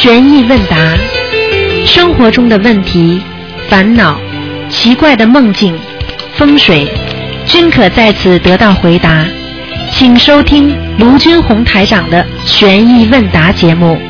[0.00, 0.76] 悬疑问答，
[1.84, 3.20] 生活中的问题、
[3.68, 4.16] 烦恼、
[4.70, 5.76] 奇怪的梦境、
[6.36, 6.88] 风水，
[7.48, 9.26] 均可在此得到回答。
[9.90, 14.00] 请收听卢军红台长的悬疑问答节目。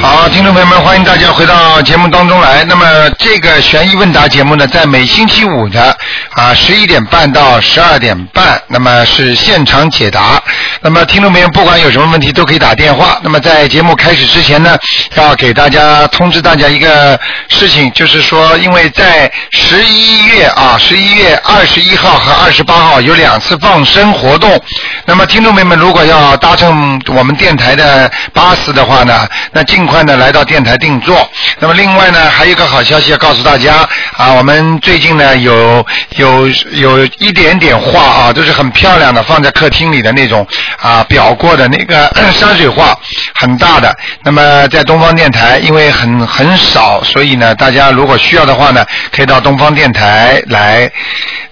[0.00, 2.64] 好，听众朋友们，欢迎大家回到节目当中来。
[2.64, 2.86] 那么
[3.18, 5.96] 这个悬疑问答节目呢，在每星期五的
[6.30, 10.42] 啊十一点半到十二点半，那么是现场解答。
[10.84, 13.20] 那么听众朋友不管有什么问题都可以打电话。
[13.22, 14.76] 那么在节目开始之前呢，
[15.14, 17.18] 要给大家通知大家一个
[17.48, 24.60] 事情，就是说，因为在十一月啊，十一月二十一号和二十八号有两次放生活动。
[25.04, 31.30] 那么听众朋友们如果要搭乘我们电台的巴士的话呢，那尽快呢来到电台定座。
[31.60, 35.86] 那么另外呢，还有一个好消息要告诉大家啊，我们最近呢有
[36.16, 40.44] 有有一点点画啊，都是很漂亮的，放在客厅里的那种
[40.80, 42.96] 啊裱过的那个 山水画，
[43.34, 43.96] 很大的。
[44.22, 48.84] 那么在东方电台，因为很很少，所以呢，大家如果需要的话呢，
[49.14, 50.90] 可以到东方电台来。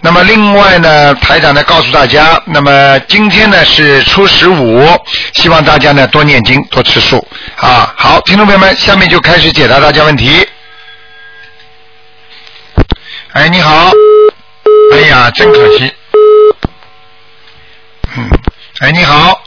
[0.00, 4.88] 那么另外呢，台长呢告诉大家，那么今天呢是初十五，
[5.34, 7.26] 希望大家呢多念经，多吃素
[7.56, 7.92] 啊。
[7.96, 10.46] 好，听众朋友们，下面就开始解答大家问题。
[13.32, 13.90] 哎，你好。
[14.92, 15.92] 哎呀，真可惜。
[18.80, 18.88] 嗯。
[18.88, 19.40] 哎，你好，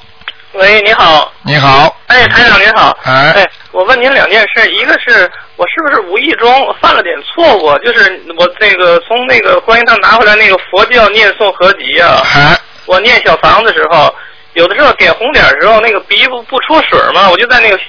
[0.54, 1.32] 喂，你好。
[1.42, 1.96] 你好。
[2.08, 2.96] 哎，台长您好。
[3.04, 7.78] 哎哎，我问您两件事，一个是我是不是无意中犯了点错误？
[7.80, 14.14] 就是我那个从那个观音堂拿回来那个佛教念诵合集啊，哎，我念小房子时候，
[14.54, 17.80] 有的时候点红点的时候，那个鼻不不出水嘛，我就在那个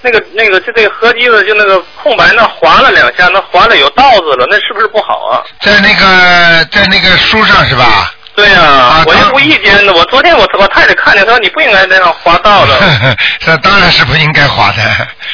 [0.00, 5.44] 那个那个就这个合集的就那个空白那划了两下，那划了有道子了，那是不是不好啊？
[5.60, 8.14] 在那个在那个书上是吧？
[8.36, 12.78] 对呀、我就无意间的，我昨天我我太太看见，她说你不应该那样滑道的，
[13.40, 14.82] 这当然是不应该滑的。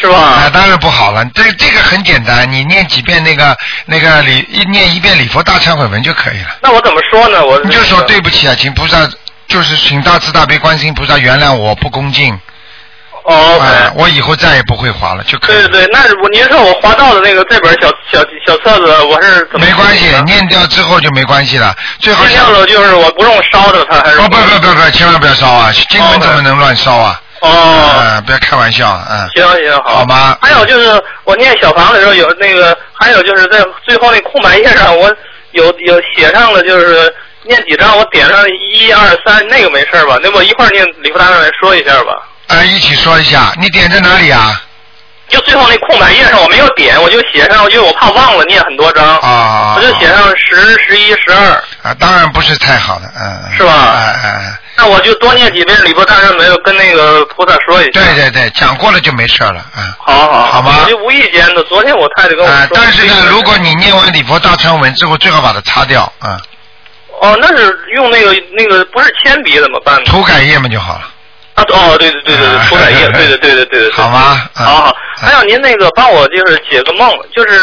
[0.00, 0.16] 是吧？
[0.16, 1.24] 啊，当然不好了。
[1.34, 6.56] 这这个很简单，你念几遍那个那个礼一念一遍礼佛大忏悔文就可以了。
[6.62, 7.44] 那我怎么说呢？
[7.44, 8.98] 我你就说对不起啊，请菩萨，
[9.48, 12.38] 就是请大慈大悲观世音菩萨原谅我不恭敬
[13.24, 15.56] 哦啊，我以后再也不会划了就可以。
[15.56, 16.00] 对对对，那
[16.32, 21.74] 您说我划到的那个这本小小小册子，我是怎么没关系念掉之后就没关系了。
[22.00, 25.70] 最好念像掉了就是我不用烧着它，还是哦不不不不，千万不要烧啊！
[25.88, 27.20] 经文怎么能乱烧啊？
[27.42, 29.06] 哦，啊，不要开玩笑啊！
[29.10, 35.08] 嗯，行行好，好吗还有就是我念小房的时候有那个，还有就是在最后那空白页上，我
[35.52, 37.12] 有 有写上了，就是
[37.44, 40.18] 念几张，我点上一二三，那个没事吧？
[40.22, 42.14] 那我一块儿念李福大忏悔说一下吧。
[42.58, 44.62] 啊，一起说一下，你点在哪里啊？
[45.28, 51.62] 就最后那空白页上我没有点，我就写上，因为我怕忘了念很多张，啊，我就写上十、十一、十二。
[51.82, 58.00] 啊，当然不是太好的，嗯，是吧哎哎哎，那我就多念几遍礼佛大忏悔，跟那个菩萨说一下。
[58.02, 59.94] 对对对，讲过了就没事了，嗯。
[59.98, 62.54] 好好好吧我就无意间的，昨天我太太跟我说。
[62.54, 66.38] 啊，但是呢，如果你念完礼佛大忏文之后，最好把它擦掉，啊，
[67.22, 70.02] 哦，那是用那个那个不是铅笔怎么办呢？
[70.04, 71.08] 涂改液嘛就好了，
[71.62, 73.90] 啊，哦，对对对对对，涂改液，对对对对对对。
[73.92, 74.36] 好吗？
[74.58, 77.54] 嗯好好，还有您那个帮我就是解个梦，就是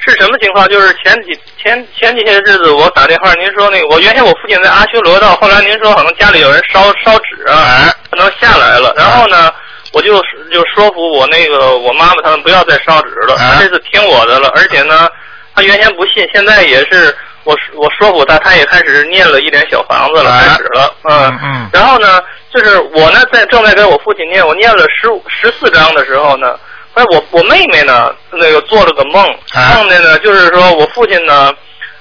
[0.00, 0.68] 是什么情况？
[0.68, 9.52] 就是前几前前几些日子我打电话，您说那个我原先我父亲在阿修罗道，后来您说可能家里有人烧烧纸啊，哎，可能下来了，然后呢，
[9.92, 10.14] 我就
[10.50, 15.08] 就说服我那个我妈妈他们不要再烧纸了，这次听我的了，而且呢，
[15.54, 17.14] 他原先不信，现在也是
[17.44, 21.70] 我我说服他，他也开始念了一点小房子了，啊开始了，嗯嗯。
[21.72, 22.20] 然后呢，
[22.52, 26.54] 就是我呢在正在给我父亲念，我念了十五十四章的时候呢，
[26.94, 29.24] 哎，我我妹妹呢那个做了个梦，
[29.54, 29.74] 啊。
[29.76, 31.52] 梦见呢就是说我父亲呢，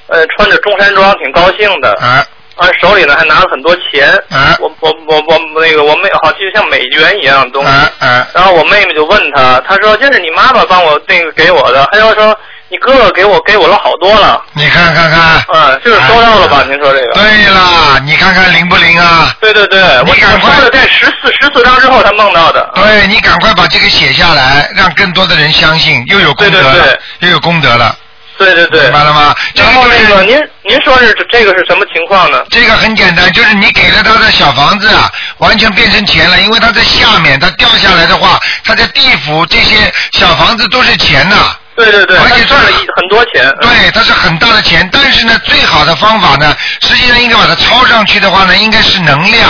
[0.08, 2.26] 呃穿着中山装挺高兴的，哎
[2.58, 4.58] 啊手里呢还拿了很多钱，啊。
[4.60, 12.38] 我我我我那个我妹好就像美元一样的东西，啊啊，然后我妹妹就问他，他说这是你妈妈帮我那个给我的，还有说
[12.72, 16.64] 你哥哥给我给我了好多了，你看看看，嗯，就是收到了吧？
[16.66, 17.12] 您说这个？
[17.16, 19.36] 对了，你看看灵不灵啊？
[19.42, 22.72] 对对对，我赶快的在十四十四章之后他梦到的。
[22.76, 26.88] 对你赶快把这个写下来，让更多的人相信，又有功德了，对对
[27.20, 27.94] 对又有功德了，
[28.38, 28.94] 对对对明。
[28.94, 29.36] 白了吗？
[29.54, 32.42] 然后那个您您说是这个是什么情况呢？
[32.52, 41.36] 这个很简单，就是你给了他的小房子啊，完全变成钱了，因为他在下面，他掉下来的话，他在地府这些小房子都是钱呐、
[41.76, 43.48] 对对对，而且赚了一很多钱。
[43.62, 43.70] 嗯。
[43.70, 49.50] 对，它是很大的钱，但是呢，最好的方法呢，实际上应该把它抄上去的话呢，应该是能量，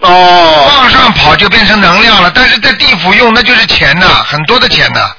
[0.00, 0.66] 哦。
[0.68, 5.10] 往上跑就变成能量了，但是在地府用那就是钱呐，很多的钱呐，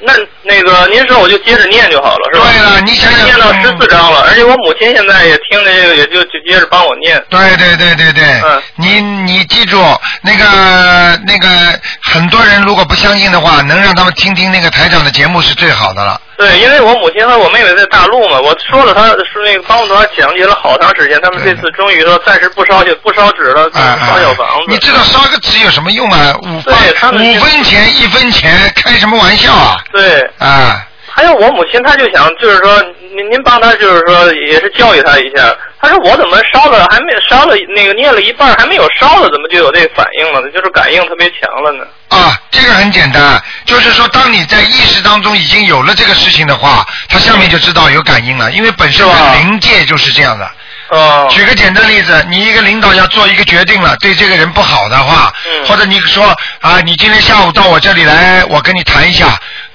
[0.00, 0.12] 那
[0.42, 2.46] 那个您说我就接着念就好了，是吧？
[2.52, 7.22] 对了，你想想，念到十四章了，而且我母亲现在也听这个，也就就接着帮我念。
[7.30, 9.82] 对对对对对，嗯你你记住
[10.22, 11.48] 那个那个
[12.02, 16.20] 很多人如果不相信的话，能让他们听听那个台长的节目是最好的了。
[16.36, 24.64] 对，因为我母亲和我妹妹在大陆嘛，我说了，她说那个帮助她讲解了好长时间，他们这次终于说暂时不烧就不烧纸了，啊烧小房子。
[24.68, 26.34] 你知道烧个纸有什么用啊？
[26.42, 26.74] 五分
[27.14, 29.76] 五分钱一分钱，开什么玩笑啊？
[29.92, 30.85] 对，啊，
[31.16, 32.82] 还有我母亲，她就想就是说，
[33.16, 35.56] 您您帮她就是说也是教育她一下。
[35.80, 40.48] 她说我怎么烧了还没烧了那个念了一半还没有烧了，怎么就有这个反应了呢？
[40.52, 41.86] 就是感应特别强了呢。
[42.08, 50.50] 啊，这个很简单，就是说，当你在意识当中已经有了这个事情的话，它下面就知道有感应了，因为本身的灵界就是这样的。
[50.88, 51.26] 哦。
[51.30, 56.24] 举个简单例子，你一个领导要做一个决定了，对这个人不好的话，嗯或者你说
[56.60, 59.26] 啊，你今天下午到我这里来，我跟你谈一下，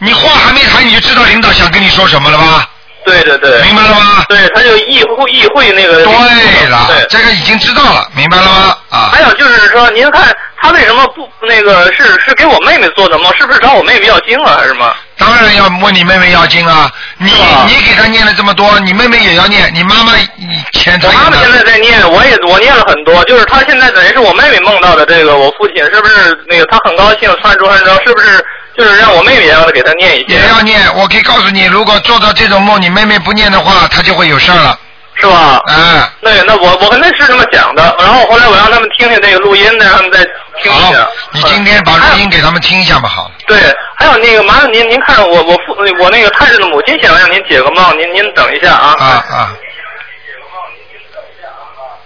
[0.04, 2.68] 你话还没谈，你就知道领导想跟你说什么了吧？
[3.06, 3.62] 对对对。
[3.62, 4.24] 明白了吗？
[4.28, 6.04] 对，他就意会意会那个。
[6.04, 7.06] 对了，对。
[7.08, 8.78] 这个已经知道了，明白了吗？
[8.90, 9.10] 啊。
[9.14, 13.32] 还有就是说，您看他为什么不那个是是给我妹妹做的梦？
[13.38, 14.92] 是不是找我妹妹要经了还是什么？
[15.18, 16.92] 当然要问你妹妹要经啊！
[17.20, 17.32] 你
[17.68, 28.44] 你给她念了这么多，你妹妹也要念，你妈妈以前我妈妈现在在念，我也我念了很多，就是她现在等于是我妹妹梦到的这个我父亲，是不是那个她很高兴穿着穿着，是不是
[28.78, 30.42] 就是让我妹妹也让她给她念一遍？
[30.42, 30.80] 也要念。
[30.96, 34.78] 我可以告诉你，如果做到这种梦，你妹妹不念的话，她就会有事儿了。
[35.16, 35.62] 是吧？
[35.68, 36.02] 嗯。
[36.22, 40.20] 对，那我我跟她是这么讲的，然后后来我让他们听听那个录音，让他们再
[40.62, 41.08] 听一下。
[41.32, 43.32] 你今天把录音给他们听一下吧，好了。
[43.46, 43.58] 对，
[43.98, 48.96] 还有那个麻烦您，您看我我父我那个太太的母亲想让您解个梦，您您等一下啊。
[48.98, 49.54] 啊啊。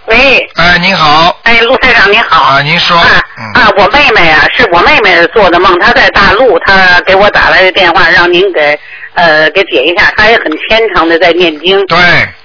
[0.06, 1.36] 喂，哎，您好。
[1.42, 2.42] 哎，陆台长您好。
[2.42, 2.96] 啊，您说。
[2.96, 3.22] 啊
[3.54, 8.78] 啊，我妹妹啊，是我妹妹做的梦，她在大陆，她给我打来的电话，让您给
[9.14, 11.84] 呃给解一下，她也很虔诚的在念经。
[11.86, 11.98] 对。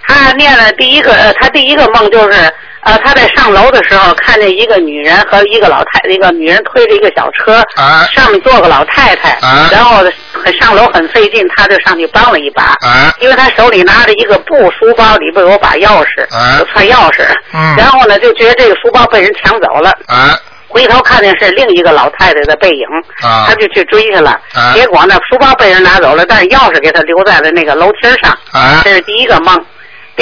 [0.07, 2.53] 她念了第一个，呃，她第一个梦就是，
[2.83, 10.03] 呃，他在上楼的时候看见一个女人和一个老太，一个女人推着一个小车，啊上面坐个老太太，啊然后
[10.43, 17.23] 很上楼很费劲，他就上去帮了一把，啊因为他手里拿着一个布书包，里边有把钥匙，啊有串钥匙，
[17.53, 19.91] 嗯然后呢就觉得这个书包被人抢走了。
[20.07, 20.37] 啊
[20.67, 22.85] 回头看见是另一个老太太的背影，
[23.21, 24.39] 啊他就去追去了。
[24.53, 28.31] 啊结果呢，书包被人拿走了，但是钥匙给他留在了那个楼梯上。
[28.53, 29.53] 啊这是第一个梦。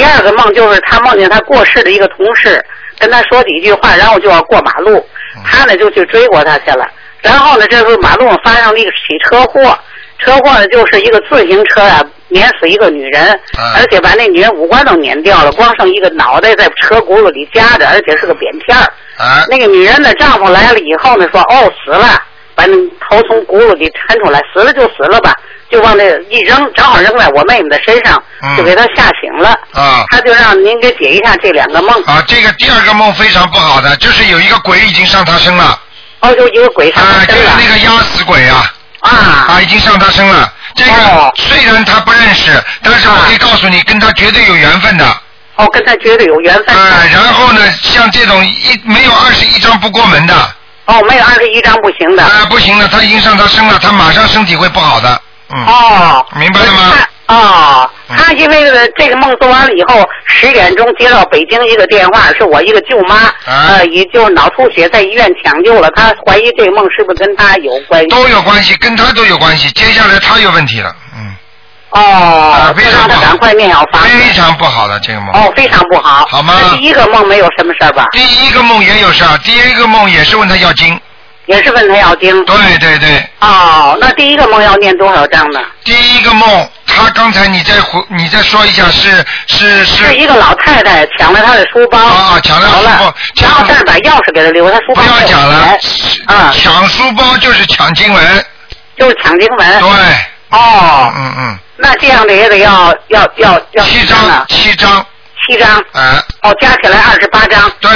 [0.00, 2.58] 第二个梦就是他梦见他过世的一个同事，
[2.98, 4.96] 跟他说几句话，然后就要过马路，
[5.36, 6.88] 嗯他呢就去追过他去了。
[7.20, 9.78] 然后呢，这时候马路上发生了一个起车祸，
[10.18, 18.84] 车祸呢就是一个自行车啊碾死一个女人，啊而且把那女人五官都碾掉了，光剩一个脑袋在车轱辘里夹着，而且是个扁片儿。
[19.22, 22.18] 啊那个女人的丈夫来了以后呢，说哦死了，
[22.54, 22.74] 把那
[23.06, 25.34] 头从轱辘里抻出来，死了就死了吧，
[25.70, 29.50] 就往那一扔，正好扔在我妹妹的身上，嗯就给她吓醒了。
[29.72, 32.02] 啊他就让您给解一下这两个梦。
[32.04, 32.22] 啊！
[32.26, 35.78] 这个第二个梦非常不好的，就是有一个鬼已经上她身了。
[36.20, 37.62] 哦，就一个鬼上啊，就是她身了。
[37.64, 38.72] 那个压死鬼啊。
[39.00, 39.10] 啊。
[39.48, 40.52] 啊，已经上她身了。
[40.74, 42.52] 这个、哦虽然他不认识，
[42.82, 45.04] 但是我可以告诉你，跟他绝对有缘分的。
[45.56, 46.74] 哦，跟他绝对有缘分。
[46.76, 50.34] 啊，然后呢，像这种一没有二十一张不过门的。
[50.86, 52.22] 哦，没有二十一张不行的。
[52.22, 55.20] 啊，不行的，他已经上他身了，他马上身体会不好的。
[55.52, 55.66] 嗯。
[55.66, 56.26] 哦。
[56.36, 56.92] 明白了吗？
[57.30, 58.56] 哦，嗯他因为
[58.98, 63.14] 这个梦做完了以后，十点钟接到北京一个电话，是我一个舅妈，
[63.46, 65.88] 啊呃，也就是脑出血，在医院抢救了。
[65.94, 68.08] 他怀疑这个梦是不是跟他有关系？
[68.08, 69.70] 都有关系，跟他都有关系。
[69.70, 71.36] 接下来他有问题了，嗯。
[71.90, 74.08] 哦，啊非常不好赶快念好房子。
[74.08, 75.30] 非常不好的这个梦。
[75.32, 76.26] 哦，非常不好。
[76.28, 78.06] 好吗第一个梦没有什么事儿吧？
[78.10, 81.00] 第一个梦也有事儿，第一个梦也是问他要经。
[81.50, 82.44] 也是问他要经。
[82.44, 85.60] 对对对，哦，那第一个梦要念多少章呢？
[85.84, 90.06] 第一个梦，他刚才你再回，你再说一下，是是是。
[90.06, 98.44] 是一个老太太抢了他的书包，啊抢了走书包了，然后但是把钥匙给他留，他书包不要讲了钱，啊，抢书包就是抢经文。
[98.96, 99.80] 就是抢经文。
[99.80, 99.88] 对。
[100.50, 101.58] 哦，嗯嗯。
[101.76, 105.06] 那这样的也得要要要要七张张，七张。
[105.48, 105.84] 七张。
[105.92, 106.22] 哎。
[106.42, 107.70] 哦，加起来二十八张。
[107.80, 107.90] 对。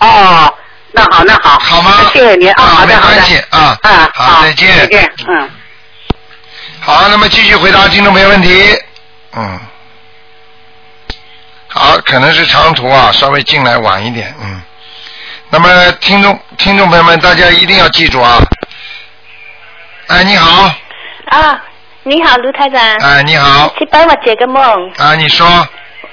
[0.00, 0.54] 哦，
[0.98, 1.58] 那好，那好。
[1.58, 3.14] 好吗那谢谢您啊，啊好的，没好的。
[3.14, 5.50] 关系啊啊，好再见再见，嗯。
[6.80, 8.76] 好，那么继续回答听众朋友问题。
[9.36, 9.60] 嗯。
[11.68, 14.60] 好，可能是长途啊，稍微进来晚一点，嗯。
[15.50, 18.38] 那么听众听众朋友们，大家一定要记住啊。
[20.08, 20.70] 哎，你好，
[21.26, 21.62] 啊，
[22.02, 22.80] 你好，卢台长。
[22.98, 24.92] 哎，你好，去帮我解个梦。
[24.96, 25.46] 啊，你说，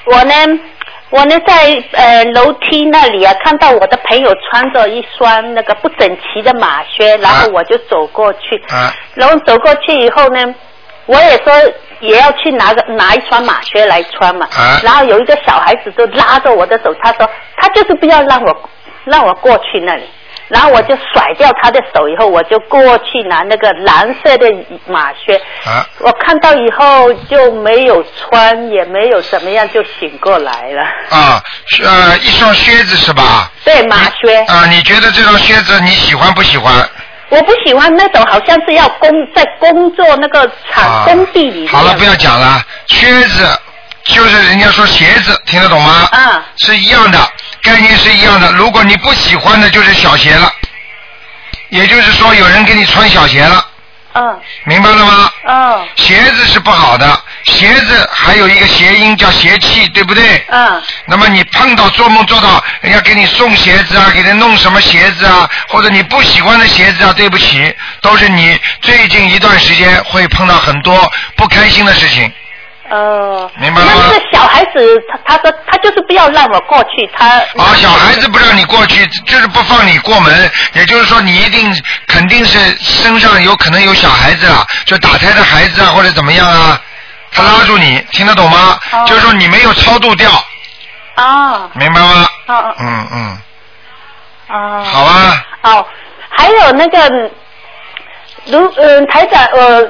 [0.06, 0.34] 我呢，
[1.16, 8.94] 我呢在呃楼梯那里啊，看到我的朋友穿着一双那个不整齐的马靴，然后我就走过去，啊。
[9.14, 10.54] 然后走过去以后呢，
[11.06, 11.54] 我也说
[12.02, 14.82] 也要去拿个拿一双马靴来穿嘛，啊。
[14.84, 18.70] 然后有一个小孩子就拉着我的手，他说他就是不要让我
[19.06, 20.04] 让我过去那里。
[20.48, 24.46] 然后我就甩掉他的手，以后我就过去拿那个蓝色的
[24.88, 25.36] 马靴。
[25.66, 30.84] 啊我看到以后就没有穿，也没有怎么样，就醒过来了。
[31.10, 31.42] 啊，
[31.84, 33.52] 呃，一双靴子是吧？
[33.64, 36.74] 对马靴，啊，你觉得这双靴子你喜欢不喜欢？
[37.30, 41.68] 我不喜欢那种好像是要工在工作那个厂、啊工地里面。
[41.74, 43.48] 好了，不要讲了，靴子
[44.04, 46.08] 就是人家说鞋子，听得懂吗？
[46.12, 47.18] 嗯是一样的，
[47.66, 48.52] 概念是一样的。
[48.52, 50.54] 如果你不喜欢的，就是小鞋了，
[51.70, 53.68] 也就是说有人给你穿小鞋了，
[54.14, 55.32] 嗯明白了吗？
[55.48, 60.46] 嗯鞋子是不好的，鞋子还有一个谐音叫邪气，对不对？
[60.50, 72.32] 嗯那么你碰到做梦做到人家给你送鞋子啊，给他弄什么鞋子啊，或者你不喜欢的鞋子啊，对不起，都是你最近一段时间会碰到很多不开心的事情。
[72.90, 81.76] 呃，明白了吗那这个小孩子，他他说他就是不要让我过去，他啊，小孩子不让你过去，就是不放你过门，也就是说你一定
[82.08, 86.80] 肯定是身上有可能有小孩子啊，就打胎的孩子啊，或者怎么样啊，
[87.32, 88.80] 他拉住你，听得懂吗？
[88.92, 90.30] 哦就是说你没有超度掉，
[91.16, 92.28] 啊明白吗？
[92.48, 93.38] 嗯嗯，
[94.48, 95.88] 啊，好啊，哦，
[96.30, 97.32] 还有那个，
[98.48, 99.84] 如嗯、台长，呃，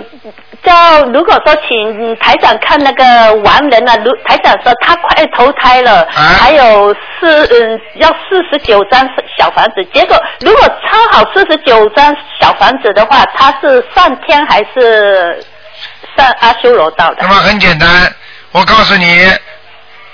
[0.63, 9.07] 叫如果说请嗯台长看那个亡人啊，如台长说他快投胎了，啊还有四嗯要四十九张
[9.37, 15.45] 小房子，结果如果抄好四十九张小房子的话，他是上天还是
[16.15, 17.27] 上阿修罗道的那？
[17.27, 17.89] 么很简单，
[18.51, 19.31] 我告诉你。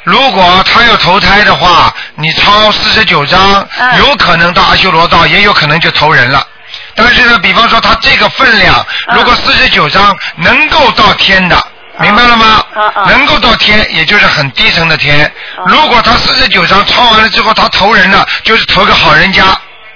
[0.04, 3.40] 如果他要投胎的话，你抄四十九章，
[3.78, 6.44] 嗯有可能到阿修罗道，也有可能就投人了。
[7.04, 11.60] 但是呢，比方说他这个分量，嗯如果四十九章能够到天的，
[12.00, 12.64] 明白了吗？
[13.08, 15.26] 能够到天，也就是很低层的天。
[15.58, 19.44] 嗯如果他四十九章抄完了之后，他投人了，就是投个好人家，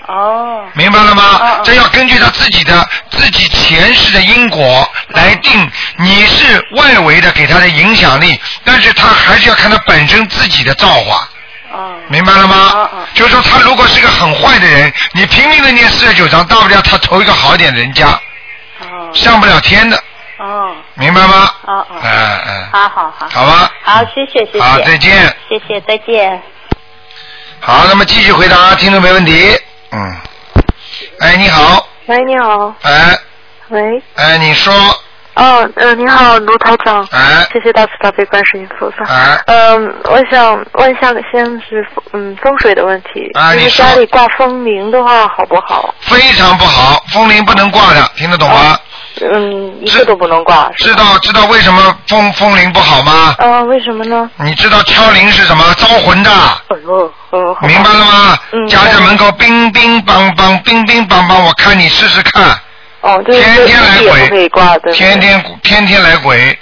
[0.08, 1.60] 哦，明白了吗？
[1.64, 11.28] 这要根据他自己的自己前世的因果来定，你是外围的给他的影响力，但是他还是要看他本身自己的造化。
[11.76, 12.90] 哦，明白了吗？
[13.14, 18.08] 就是说他如果是个很坏的人，你拼命的念四十九章，大不了他投一个好一点的人家，
[18.80, 19.98] 哦，上不了天的，
[20.38, 21.52] 哦，明白吗？
[21.64, 23.72] 哦哦嗯嗯，好好好，好吧。
[23.84, 25.36] 好，谢谢谢谢，好，再见。
[25.50, 26.42] 谢谢，再见。
[27.60, 29.60] 好，那么继续回答听众没问题。
[29.92, 30.18] 嗯。
[31.20, 31.88] 哎，你好。
[32.06, 32.74] 喂，你好。
[32.84, 33.18] 哎
[33.70, 34.02] 喂。
[34.16, 34.74] 哎，你说。
[35.36, 37.06] 哦，呃，你好，卢台长。
[37.12, 39.04] 哎谢谢大慈大悲观世音菩萨。
[39.14, 45.94] 哎嗯，我想问一下，先是嗯风水的问题，你说家里挂风铃的话好不好？
[46.02, 48.78] 非常不好，风铃不能挂的，听得懂吗？
[49.22, 50.70] 嗯，一个都不能挂。
[50.76, 53.36] 知道知道为什么风风铃不好吗？
[53.38, 54.30] 啊，为什么呢？
[54.38, 55.64] 你知道敲铃是什么？
[55.78, 56.30] 招魂的。
[56.32, 58.38] 哎呦，呃，明白了吗？
[58.54, 62.58] 嗯家在门口冰冰梆梆，冰冰梆梆，我看你试试看，
[63.06, 66.58] 哦，就是天天来鬼以挂，对天天天天来鬼，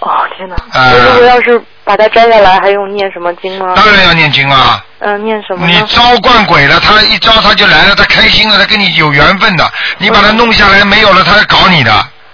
[0.00, 0.56] 哦，天哪！
[0.92, 3.72] 如果要是把它摘下来，还用念什么经吗？
[3.74, 4.84] 当然要念经啊！
[4.98, 5.80] 嗯、念什么你？
[5.86, 9.66] 招惯鬼了，他一招他就来了，他开心了，他跟你有缘分的。
[9.96, 11.90] 你把它弄下来没有了，他要搞你的。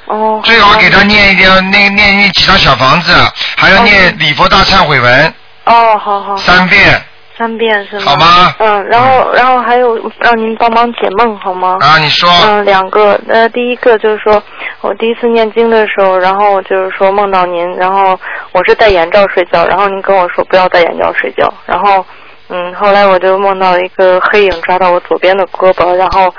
[0.06, 0.40] 哦。
[0.42, 3.14] 最好给他念一点，念念念几张小房子，
[3.56, 5.34] 还要念礼佛大忏悔文
[5.66, 6.36] 哦，好好。
[6.36, 7.00] 三遍
[7.42, 8.02] 三遍是吗？
[8.06, 11.76] 好吗嗯，然后然后还有让您帮忙解梦好吗？
[11.80, 11.98] 啊！
[11.98, 14.40] 你说嗯，两个，呃，第一个就是说
[14.80, 18.16] 我第一次念经的时候，然后就是说梦到您，然后
[18.52, 22.06] 我是戴眼罩睡觉，然后您跟我说不要戴眼罩睡觉，然后
[22.48, 26.32] 嗯，后来我就梦到一个黑影抓到我左边的胳膊，然后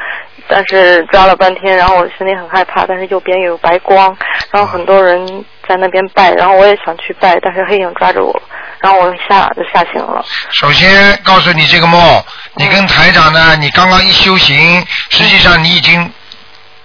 [0.47, 4.15] 但是抓了半天，然后我心里很害怕，但是右边有白光，
[4.51, 8.41] 然后很多人在那边拜，然后我也想去拜，但是黑影抓着我，
[8.79, 10.23] 然后我一下就吓醒了。
[10.51, 12.23] 首先告诉你这个梦，
[12.55, 16.11] 你跟台长呢，你刚刚一修行，实际上你已经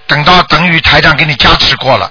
[0.07, 2.11] 等到等于台长给你加持过了。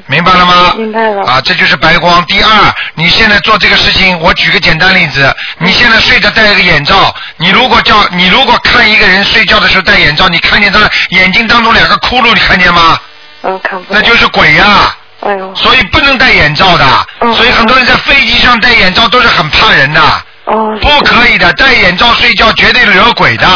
[0.00, 0.74] 嗯，明白了吗？
[0.76, 1.22] 明白了。
[1.24, 2.24] 啊，这就是白光。
[2.26, 10.80] 第二，你现在做这个事情，我举个简单例子，你现在睡着戴一个眼罩，你如果叫你如果看一个人睡觉的时候戴眼罩，你看见他
[11.10, 12.98] 眼睛当中两个窟窿，你看见吗？
[13.42, 15.54] 嗯，看不那就是鬼呀、哎呦。
[15.54, 16.84] 所以不能戴眼罩的。
[17.20, 20.00] 嗯所以很多人在飞机上戴眼罩都是很怕人的。
[20.44, 20.78] 哦。
[20.80, 23.46] 不可以的，戴眼罩睡觉绝对惹鬼的。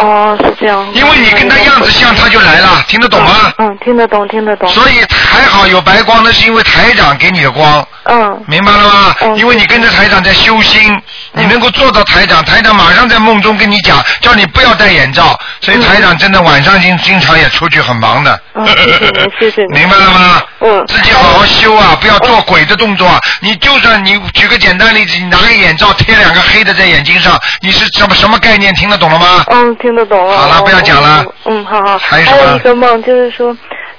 [0.00, 0.86] 哦，是这样。
[0.94, 3.52] 因为你跟他样子像，他就来了，听得懂吗？
[3.58, 4.68] 嗯，听得懂，听得懂。
[4.68, 7.86] 所以还好有白光，那是因为台长给你的光。
[8.04, 8.42] 嗯。
[8.46, 9.14] 明白了吗？
[9.20, 10.92] 嗯因为你跟着台长在修心，
[11.32, 15.38] 你能够做到台长，台长马上在梦中跟你讲，叫你不要戴眼罩。
[15.60, 18.40] 所以台长真的晚上经经常也出去很忙的。
[18.54, 19.72] 嗯，谢谢您，谢谢您。
[19.80, 20.42] 明白了吗？
[20.60, 20.86] 嗯。
[20.86, 23.18] 自己好好修啊，不要做鬼的动作啊！
[23.40, 28.72] 你就算你举个简单例子，你拿个眼罩贴两个黑的在眼睛上，你是什么什么概念？
[28.74, 29.44] 听得懂了吗？
[29.48, 30.36] 嗯，听得懂了。
[30.36, 31.98] 好了不要讲了嗯，好好。
[31.98, 33.52] 还有一个梦，就是说，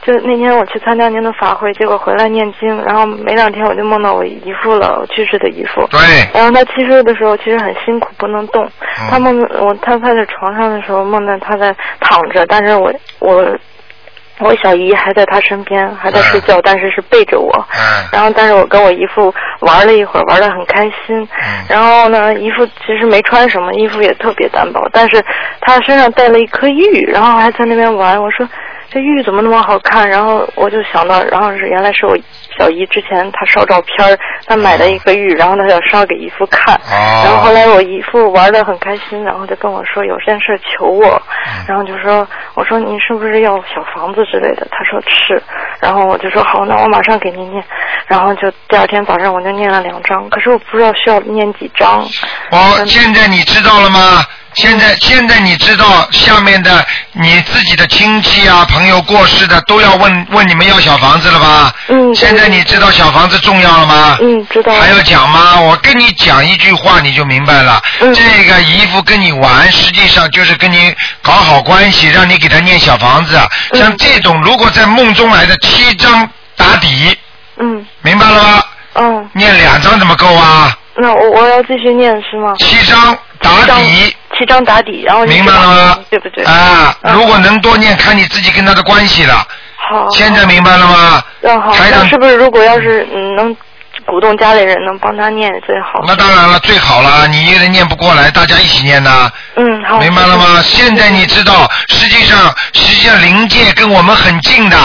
[0.05, 5.87] 就那天我去参加您的法会，结果回来念经，然后没两天我就梦到我姨父了，我去世的姨父。
[5.89, 5.99] 对。
[6.33, 8.63] 然后他去世的时候其实很辛苦，不能动。
[8.65, 8.71] 嗯
[9.09, 13.43] 他梦我他他在床上的时候梦到他在躺着，但是我我
[14.41, 17.51] 我小姨还在他身边，还在睡觉，但是是背着我。
[17.69, 18.07] 嗯。
[18.12, 21.21] 然后，但是我跟我姨父玩了一会儿，玩的很开心。
[21.21, 21.27] 嗯
[21.67, 25.24] 然后呢，姨父其实没穿什么，衣服也特别单薄，但是
[25.62, 28.21] 他身上带了一颗玉，然后还在那边玩。
[28.21, 28.48] 我说
[28.89, 30.10] 这玉怎么那么好看？
[30.10, 32.17] 然后我就想到，然后是原来是我
[32.58, 36.75] 小姨之前她烧照片儿，她买了一个玉，然后她想烧给姨夫看。
[36.75, 37.24] 哦。
[37.24, 41.22] 然后后来我姨夫玩的很开心，然后就跟我说有件事求我，
[41.67, 44.67] 然后就说我说您是不是要小房子之类的？
[44.72, 45.41] 他说是，
[45.79, 47.63] 然后我就说好，那我马上给您念，
[48.08, 52.01] 然后就第二天早上我就念了两张，可是我不知道需要念几张。
[52.51, 54.00] 哦，现在你知道了吗？
[54.53, 61.74] 现在现在你知道下面的你自己的亲戚啊、朋友过世的都要问问你们要小房子了吧？
[61.88, 62.13] 嗯。
[62.13, 64.17] 现在你知道小房子重要了吗？
[64.22, 64.74] 嗯，知道。
[64.74, 65.60] 还要讲吗？
[65.60, 67.81] 我跟你讲一句话你就明白了。
[68.01, 68.13] 嗯。
[68.13, 73.38] 这个姨父跟你玩，实际上就是跟你搞好关系，让你给他念小房子。
[73.72, 77.17] 嗯像这种如果在梦中来的七张打底，
[77.58, 77.86] 嗯。
[78.01, 78.63] 明白了吗？
[78.96, 79.29] 嗯。
[79.34, 80.77] 念两张怎么够啊？
[80.98, 82.53] 那我我要继续念是吗？
[82.60, 84.15] 七张打底。
[84.41, 86.00] 七张打底，然后就明白了吗？
[86.10, 86.43] 对不对？
[86.45, 89.45] 啊，如果能多念，看你自己跟他的关系了。
[89.75, 90.10] 好。
[90.10, 91.24] 现在明白了吗？
[91.41, 93.55] 嗯好，台长是不是如果要是嗯能
[94.05, 96.03] 鼓动家里人能帮他念最好？
[96.05, 99.31] 那当然了，最好了，你一个人念不过来，大家一起念呐。
[99.55, 100.00] 嗯，好。
[100.00, 100.62] 明白了吗？
[100.63, 104.77] 现在你知道，实际上实际上灵界跟我们很近的，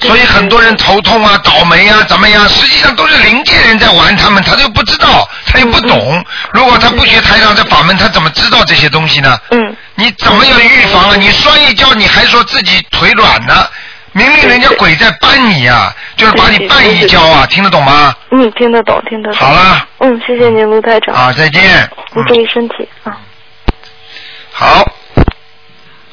[0.00, 6.24] 所以很多人头痛啊、倒霉啊、怎么样，实际上都是灵界人在玩他们，他就不知道，他又不懂。
[6.52, 9.38] 如果他不学台上这法门，他怎么知道这些东西呢？
[9.50, 9.76] 嗯。
[9.96, 11.16] 你怎么要预防啊？
[11.16, 13.66] 你摔一跤，你还说自己腿软呢？
[14.16, 18.14] 明明人家鬼在绊你啊，就是把你绊一跤啊，听得懂吗？
[18.30, 19.38] 嗯，听得懂，听得懂。
[19.38, 19.86] 好了。
[19.98, 21.12] 嗯，谢谢您，卢台长。
[21.14, 21.62] 啊，再见。
[22.14, 23.16] 您注意身体啊。
[24.52, 24.88] 好。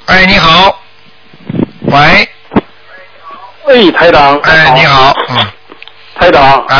[0.07, 0.79] 哎，你好。
[1.81, 2.27] 喂。
[3.67, 4.39] 哎，台长。
[4.39, 5.37] 哎，你好，嗯。
[6.15, 6.65] 台长。
[6.69, 6.77] 哎。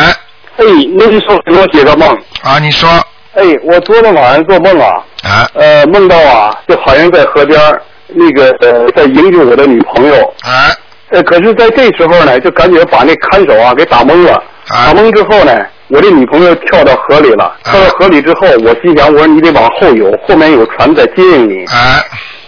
[0.57, 0.65] 哎，
[0.97, 2.09] 那你说给我解个梦。
[2.41, 2.89] 啊，你说。
[3.35, 5.03] 哎，我昨天晚上做梦啊。
[5.21, 5.47] 啊。
[5.53, 10.33] 呃，梦到啊，就好像在河边儿那个呃，在营救我的女朋友。
[10.41, 10.73] 啊。
[11.11, 14.33] 呃，可是在这时候呢，就感觉把那看守啊给打懵了。
[14.69, 14.87] 啊。
[14.87, 15.53] 打懵之后呢，
[15.89, 17.53] 我这女朋友跳到河里了。
[17.63, 21.65] 跳到河里之后，我心想，我说你得往后游，后面有船在接应你。
[21.65, 21.99] 啊。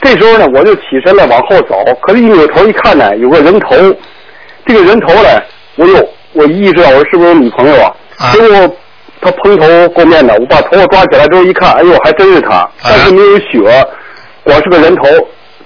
[0.02, 1.84] 这时候呢，我就起身了，往后走。
[2.02, 3.76] 可是，一扭头一看呢，有个人头。
[4.65, 5.30] 这个人头呢，
[5.76, 8.32] 我又我意识到我说是不是我女朋友啊？
[8.32, 8.76] 结果
[9.19, 13.86] 他蓬头垢面的，我把头发抓起来之后一看，哎呦，还真是他，但是没有血，
[14.43, 15.04] 光是个人头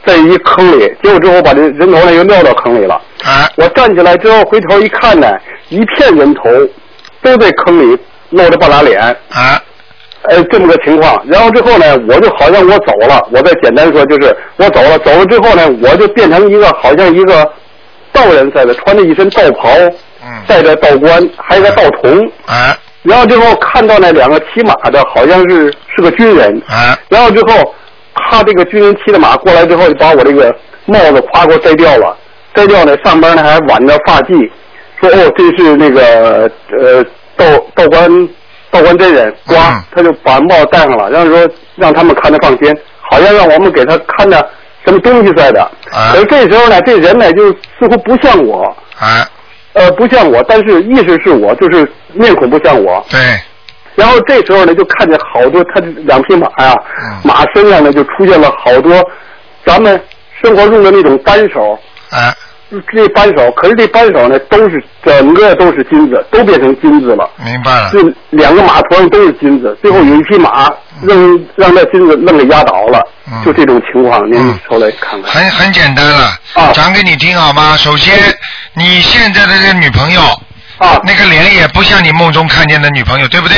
[0.08, 0.92] 在一坑里。
[1.04, 2.96] 结果之后把这人头呢又撂到坑里了。
[3.24, 3.48] 啊。
[3.58, 5.32] 我站起来之后回头一看呢，
[5.70, 6.44] 一片人头
[7.22, 8.00] 都在坑里
[8.32, 9.00] 露着半拉脸。
[9.02, 9.62] 啊。
[10.24, 17.50] 呃，这么个情况，然后之后呢，我就好像我走了，我再简单说，就是我走了，走了之后呢，我就变成一个好像一个
[18.12, 19.70] 道人似的，穿着一身道袍，
[20.46, 27.74] 戴着道冠，还有个道童，啊，然后之后看到那两个骑马的，好像是是个军人，啊，然后之后
[28.18, 30.54] 他这个军人骑着马过来之后，就把我这个
[30.86, 32.16] 帽子夸给我摘掉了，
[32.54, 34.50] 摘掉呢，上边呢还挽着发髻，
[35.00, 37.04] 说哦，这是那个呃
[37.36, 38.30] 道道观
[38.72, 39.56] 道观真人，呱，
[39.96, 44.38] 他就把帽子戴上了，然后说让他们看着放心，好像让我们给他看着
[44.86, 45.72] 什么东西似的。
[46.14, 48.64] 可是这时候呢，这人呢就似乎不像我，
[49.00, 49.28] 啊，
[49.74, 53.06] 呃，不像我，但是意识是我，就是面孔不像我。
[53.10, 53.20] 对。
[53.98, 56.74] 然后这时候呢，就看见好多他这两匹马呀、
[57.24, 59.04] 马身上呢就出现了好多
[59.66, 60.02] 咱们
[60.42, 61.74] 生活中的那种扳手。
[62.12, 62.32] 啊。
[62.92, 67.30] 这扳手，可是这扳手呢，都是整个都是金子，都变成金子了。
[67.42, 67.90] 明白了。
[67.94, 68.00] 这
[68.32, 70.68] 两个马头上都是金子，最后有一匹马
[71.02, 73.02] 扔让那金子愣给压倒了，
[73.46, 75.32] 就这种情况，您说来看看。
[75.32, 76.38] 很很简单了，
[76.74, 77.78] 讲给你听好吗？
[77.78, 78.14] 首先，
[78.74, 80.20] 你现在的这个女朋友，
[80.80, 83.56] 啊，那个脸也不像你梦中看见的女朋友，对不对？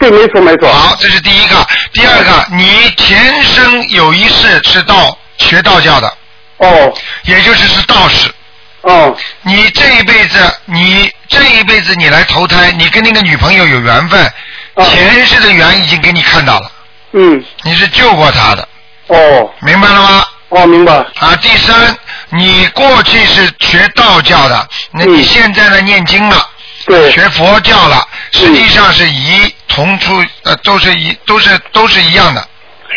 [0.00, 0.72] 对，没错没错。
[0.72, 1.66] 好，这是第一个。
[1.92, 6.12] 第二个，你前生有一世是道学道教的，
[6.56, 6.92] 哦。
[7.24, 8.32] 也就是是道士。
[8.80, 9.14] 哦。
[9.42, 14.32] 你这一辈子，你这一辈子你来投胎，你跟那个女朋友有缘分，
[14.74, 14.84] 哦。
[14.86, 16.72] 前世的缘已经给你看到了，
[17.12, 17.44] 嗯。
[17.62, 18.66] 你是救过她的，
[19.08, 19.50] 哦。
[19.60, 20.24] 明白了吗？
[20.48, 20.94] 哦明白。
[20.94, 21.94] 啊，第三，
[22.30, 26.48] 你过去是学道教的，那你嗯现在呢念经了，
[26.86, 27.12] 对。
[27.12, 32.46] 学佛教了，实际上是一同出，呃，都是一都是都是一样的，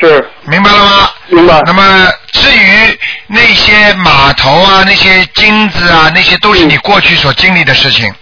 [0.02, 0.30] 是。
[0.46, 1.10] 明白了吗？
[1.28, 1.62] 明白。
[1.66, 8.14] 那么至于那些码头啊、那些金子啊，那些都是你过去所经历的事情。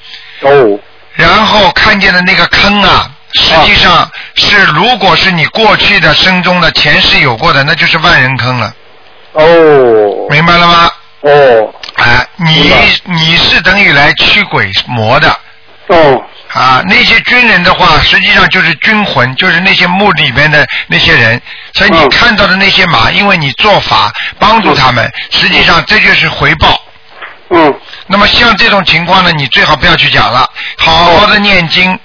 [0.42, 0.78] 哦。
[1.14, 8.76] 然后看见的那个坑啊，实际上是如果是你过去的生中的前世有过的，那就是万人坑了，
[9.34, 10.28] 哦。
[10.30, 10.92] 明白了吗？
[11.22, 11.74] 哦。
[11.96, 12.72] 啊，你
[13.06, 15.30] 你是等于来驱鬼魔的。
[15.88, 21.42] 哦啊，那些军人的话，实际上就是军魂，就是那些墓里面的那些人，
[21.74, 22.10] 所以你嗯。
[22.10, 26.78] 看到的那些马，因为你做法帮助他们，实际上这就是回报。
[27.52, 27.74] 嗯。
[28.08, 31.98] 那么像这种情况呢，你最好不要去讲了，好好的念经，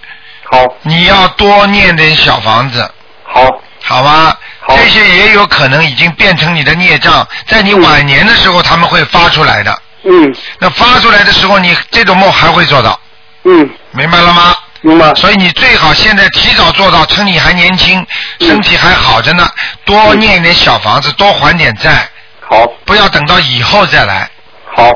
[0.50, 0.64] 好。
[0.82, 2.88] 你要多念点小房子，
[3.24, 3.48] 好。
[3.82, 4.36] 好吧？
[4.60, 4.76] 好。
[4.76, 9.82] 这些也有可能已经变成你的孽障，在你晚年的时候他们会发出来的。
[10.04, 10.32] 嗯。
[10.60, 12.98] 那发出来的时候，你这种梦还会做到，
[13.46, 14.54] 嗯明白了吗？
[14.82, 18.04] 明白所以你最好现在提早做到，趁你还年轻，
[18.40, 19.48] 嗯身体还好着呢，
[19.84, 22.08] 多念一点小房子，多还点债，
[22.40, 24.28] 好不要等到以后再来
[24.74, 24.90] 好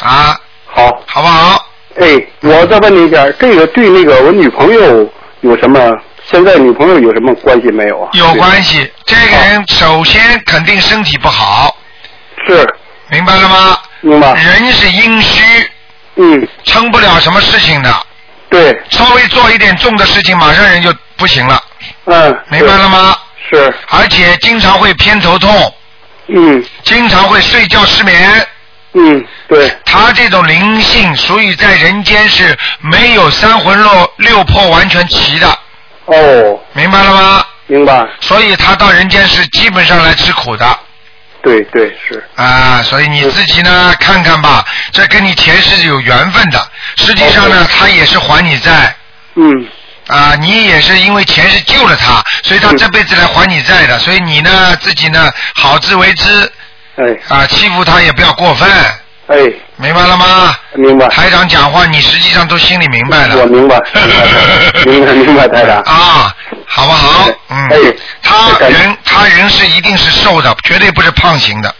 [0.00, 1.66] 啊，好好不好？
[2.00, 2.06] 哎，
[2.40, 5.78] 我再问你一点，这个对那个我女朋友有什么？
[6.30, 8.08] 现在女朋友有什么关系没有啊？
[8.14, 11.76] 有关系，这个人首先肯定身体不好，
[12.48, 12.66] 是
[13.10, 13.78] 明白了吗？
[14.00, 14.32] 明白？
[14.32, 15.42] 人是阴虚，
[16.16, 18.06] 嗯，撑不了什么事情的，
[18.50, 21.60] 对，稍微做一点重的事情，马上人就不行了，
[22.04, 23.16] 嗯，明白了吗？
[23.50, 23.74] 是？
[23.88, 25.74] 而且经常会偏头痛，
[26.28, 26.64] 嗯。
[26.82, 28.46] 经常会睡觉失眠。
[28.96, 35.58] 嗯，对，他这种灵性属于在人间是没有三魂六六魄完全齐的，
[36.06, 37.44] 哦，明白了吗？
[37.66, 40.78] 明白，所以他到人间是基本上来吃苦的
[41.44, 46.68] 对对是，啊，所以你自己呢看看吧，这跟你前世有缘分的。
[46.96, 48.96] 实际上呢，他也是还你债。
[49.34, 49.68] 嗯。
[50.06, 52.76] 啊，你也是因为前世救了他，所以他嗯。
[52.78, 53.98] 这辈子来还你债的。
[53.98, 56.52] 所以你呢自己呢好自为之。
[56.96, 57.04] 哎。
[57.28, 58.68] 啊，欺负他也不要过分，
[59.26, 59.36] 哎，
[59.76, 60.54] 明白了吗？
[60.74, 63.36] 明白，台长讲话，你实际上都心里明白了。
[63.38, 63.80] 我明白，
[64.84, 66.34] 明白明白，台长，啊，
[66.66, 67.28] 好不好？
[67.48, 67.76] 嗯，哎
[68.22, 71.74] 他人他人是一定是瘦的，绝对不是胖型的，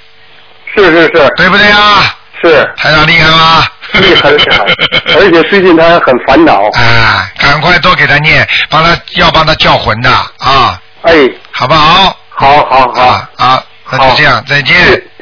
[0.75, 1.29] 是是是。
[1.37, 2.17] 对不对啊？
[2.43, 3.67] 是，台长厉害吗？
[3.93, 4.65] 厉害厉害，
[5.19, 11.13] 而且最近他很烦恼， 啊，赶快多给他念，帮他要帮他叫魂的啊，哎，
[11.53, 12.17] 好不好？
[12.31, 13.03] 好好好。
[13.03, 14.75] 啊，啊，那就这样，再见。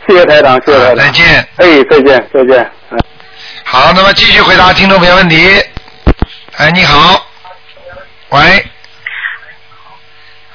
[0.07, 1.49] 谢谢台长，谢谢台长，啊再见。
[1.57, 2.99] 哎，再见再见，嗯
[3.65, 5.63] 好，那么继续回答听众朋友问题。
[6.57, 7.25] 哎，你好，
[8.31, 8.41] 喂，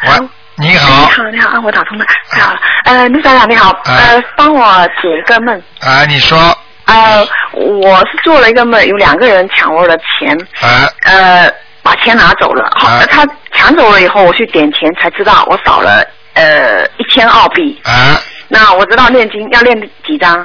[0.03, 2.59] 喂，你好你好，你好，啊，我打通了，太好了。
[2.83, 5.61] 呃，卢台长你好，哎呃，帮我解一个梦。
[5.79, 6.37] 啊，你说，
[6.85, 12.69] 呃，我是做了一个梦，有两个人抢我的钱，啊，呃，把钱拿走了。
[12.75, 17.81] 好，啊他抢走了以后，我去点钱才知道我少了呃一千澳币。
[17.83, 18.19] 啊。
[18.49, 20.35] 那我知道念经要念几张？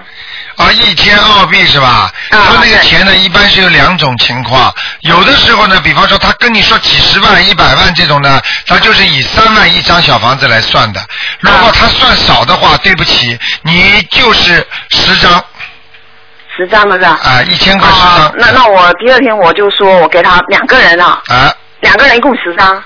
[0.56, 2.12] 啊，一千澳币是吧？
[2.30, 11.00] 他那个钱呢，一般是有两种情况，有的时候呢，比方说他跟你说几十万、一百万这种呢，他就是以三万一张小房子来算的。
[11.40, 15.42] 如果他算少的话，对不起，你就是十张
[16.54, 17.18] 十张了是吧？
[17.22, 18.34] 啊，一千块十啊张。
[18.36, 22.82] 那那我第二天我就说我给他两个人啊，啊，两个人一共十张。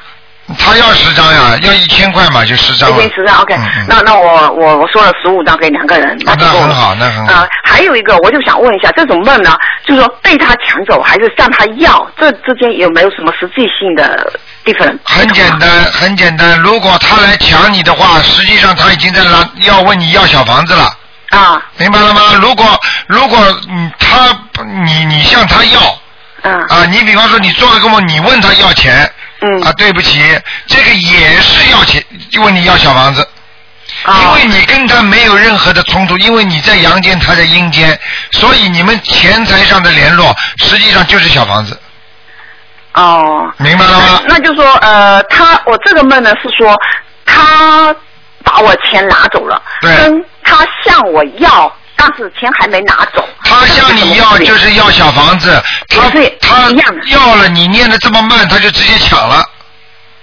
[0.58, 2.96] 他要十张呀，要一千块嘛，就十张了。
[2.98, 3.56] 一千十张，OK，、
[3.88, 7.32] 那那我我我说了十五张给两个人，啊，那很好，那很好。
[7.32, 14.32] 啊、还有一个，我就想问一下，这种梦呢，就是说被他抢走，还是向他要，这之间有没有什么实际性的
[14.64, 14.98] difference？
[15.04, 16.56] 很简单，很简单。
[16.60, 20.88] 如果他来抢你的话，实际上他已经在拿要问你要小房子了。
[21.30, 22.20] 啊，明白了吗？
[22.40, 22.64] 如果
[23.08, 23.36] 如果
[23.68, 24.28] 嗯他
[24.84, 25.80] 你你向他要
[26.42, 30.20] 嗯啊，你比方说你做了个梦，你问他要钱嗯啊，对不起，
[30.66, 32.02] 这个也是要钱，
[32.42, 33.26] 问你要小房子。
[34.04, 37.98] 因啊为你跟他没有任何的冲突，因为你在阳间，他在阴间，
[38.32, 41.80] 所以你们钱财上的联络实际上就是小房子，
[42.94, 44.22] 哦，明白了吗？
[44.28, 46.76] 那就说呃，他我这个梦呢是说
[47.24, 47.94] 他
[48.44, 53.26] 把我钱拿走了，对跟他向我要，但是钱还没拿走。
[53.44, 56.70] 他向你要就是要小房子，他他
[57.06, 59.36] 要了你念的这么慢，他就直接抢了，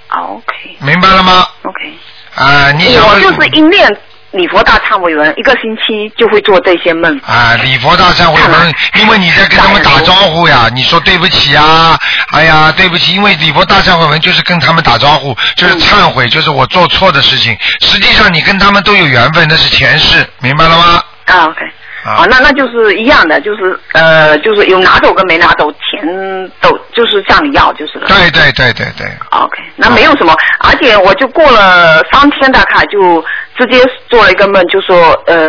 [0.09, 1.97] 啊 OK 明白了吗？OK，
[2.35, 3.89] 啊，你想我就是一念
[4.31, 7.17] 礼佛大忏悔文，一个星期就会做这些梦。
[7.25, 11.97] 啊，礼佛大忏悔文，因为你在跟他们打招呼呀，你说对不起啊，
[12.31, 17.57] 哎呀，对不起，因为礼佛大忏悔文就是跟他们打招呼，就是忏悔，就是我做错的事情。
[17.81, 21.01] 实际上你跟他们都有缘分，那是前世，明白了吗？
[21.25, 21.61] 啊，OK。
[22.03, 28.07] 啊，那那就是一样的，就是呃，就是有拿走跟没拿走，钱都就是向你要就是了。
[28.07, 29.07] 对对对对对。
[29.29, 33.23] OK，那没有什么，而且我就过了三天大概就
[33.57, 35.47] 直接做了一个梦，就说呃，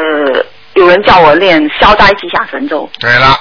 [0.75, 2.89] 有人叫我练消灾吉祥神咒。
[3.01, 3.37] 对了，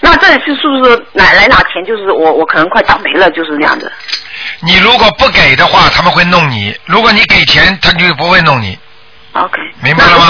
[0.00, 1.84] 那这次是不是来来拿钱？
[1.86, 3.92] 就是我我可能快倒霉了，就是这样子。
[4.66, 8.76] 你如果不给的话，他们会弄你；如果你给钱，他就不会弄你。
[9.38, 10.26] OK，明白了吗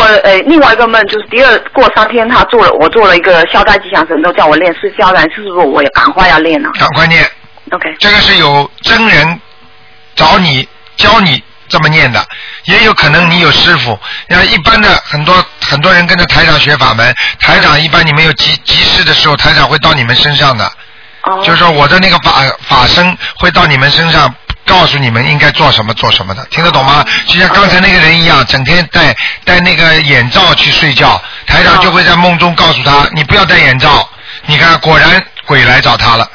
[0.46, 7.24] 另外一个梦就是第二过三天，他做了我做了一个消灾吉祥神咒，叫我练是消灾，是不是我也赶快要练呢赶快念。
[7.70, 9.40] ？OK，这个是有真人
[10.14, 12.22] 找你教你这么念的，
[12.64, 13.98] 也有可能你有师傅。
[14.28, 20.64] 像一般的很多很多人跟着台长学法门，台长一般你们有急急事的时候，台长会到你们身上的。
[21.22, 21.40] 哦。
[21.42, 24.34] 就是说我的那个法法身会到你们身上。
[24.68, 27.04] 告诉你们应该做什么做什么的，听得懂吗？
[27.26, 34.08] 就像刚才那个人一样，整天戴戴那个眼罩去睡觉，台长就会在梦中告诉他，你不要戴眼罩。
[34.46, 36.30] 你看，果然鬼来找他了。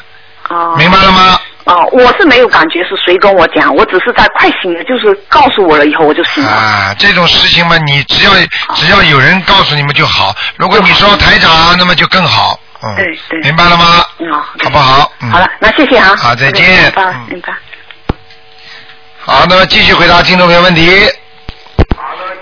[0.50, 0.76] 哦。
[0.78, 1.39] 明白了吗？
[1.65, 6.50] 哦，我是没有感觉是谁跟我讲，我只是在快醒了，就是告诉我了以后我就醒了。
[6.50, 8.32] 啊，这种事情嘛，你只要
[8.76, 10.36] 只要有人告诉你们就好。
[10.58, 12.60] 如果你说台长，那么就更好。
[12.82, 13.39] 嗯，对对。
[13.39, 14.04] 明白了吗？
[14.19, 14.30] 嗯，
[14.62, 15.10] 好不好？
[15.22, 15.32] 嗯。
[15.32, 16.13] 好了，那谢谢啊。
[16.17, 16.84] 好，再见。
[16.84, 17.54] 明白嗯明白。
[19.26, 20.92] 好，那么继续回答听众朋友问题。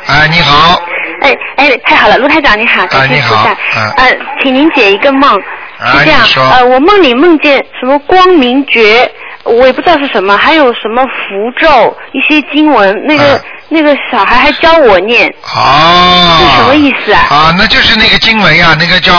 [0.08, 0.82] 哎，你好，
[1.22, 3.52] 哎哎，太好了，卢台长你好，啊感谢你好菩萨。
[3.80, 5.32] 啊呃，请您解一个梦，
[5.78, 9.08] 啊是这样呃，我梦里梦见什么光明觉，
[9.44, 13.39] 我也不知道是什么，还有什么符咒，一些经文，那个、啊
[13.74, 16.39] 那个小孩还教我念，哦。
[16.39, 17.28] 是什么意思啊？
[17.30, 19.13] 啊，那就是那个经文呀，那个叫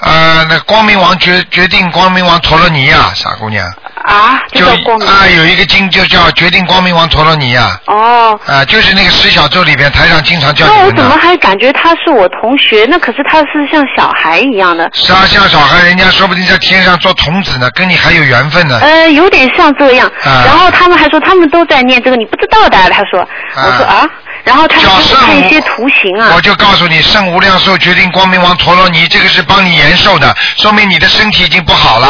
[0.00, 3.66] 呃，那光明王决决定光明王陀罗尼呀，傻姑娘。
[4.06, 5.08] 啊，就叫光明。
[5.08, 7.78] 啊，有一个经就叫决定光明王陀罗尼呀。
[7.86, 8.38] 哦。
[8.46, 10.92] 啊，就是那个十小咒里边，台上经常叫那我。
[10.92, 12.86] 怎么还感觉他是我同学？
[12.88, 14.88] 那可是他是像小孩一样的。
[14.94, 18.78] 是啊，像小孩，人家说不定在天上做童子呢，跟你还有缘分呢。
[18.80, 20.06] 呃，有点像这样。
[20.24, 22.78] 啊然后他们还说他们都在念这个，你不知道的。
[22.90, 24.06] 他说，我说啊，
[24.44, 26.32] 然后他们给我看一些图形啊。
[26.34, 32.08] 我就告诉你，圣无量寿决定光明王陀罗尼，这个是帮你延寿的，说明你的身体已经不好了。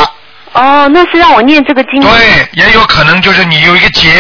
[0.57, 2.01] 哦，那是让我念这个经。
[2.01, 4.11] 对，也有可能就是你有一个劫，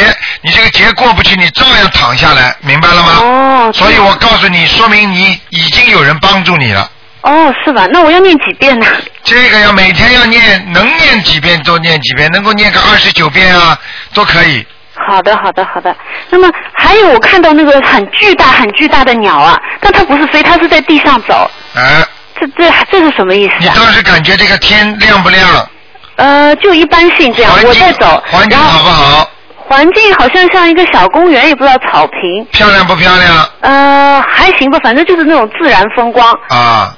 [0.43, 3.13] 你这个劫过不去，你照样躺下来，明白了吗？
[3.23, 3.73] 哦。
[3.75, 6.91] 所以我告诉你，说明你已经有人帮助你了。
[7.23, 7.87] 哦，是吧？
[7.91, 8.87] 那我要念几遍呢？
[9.25, 13.77] 这个要每天要念，能念几遍都念几遍，能够念个二十九遍啊，
[14.15, 14.65] 都可以。
[15.09, 15.95] 好的，好的，好的。
[16.31, 21.51] 那么还有，我看到那个很巨大、很巨大的鸟啊，但它不是飞，它是在地上走。
[21.75, 22.05] 哎，
[22.39, 23.59] 这这这是什么意思啊？
[23.61, 25.69] 你当时感觉这个天亮不亮？
[26.17, 27.53] 呃，就一般性这样。
[27.67, 29.31] 我在走，环境好不好？
[29.69, 32.45] 环境好像像一个小公园，也不知道草坪。
[32.53, 33.49] 漂亮不漂亮？
[33.61, 36.33] 呃，还行吧，反正就是那种自然风光。
[36.49, 36.95] 啊，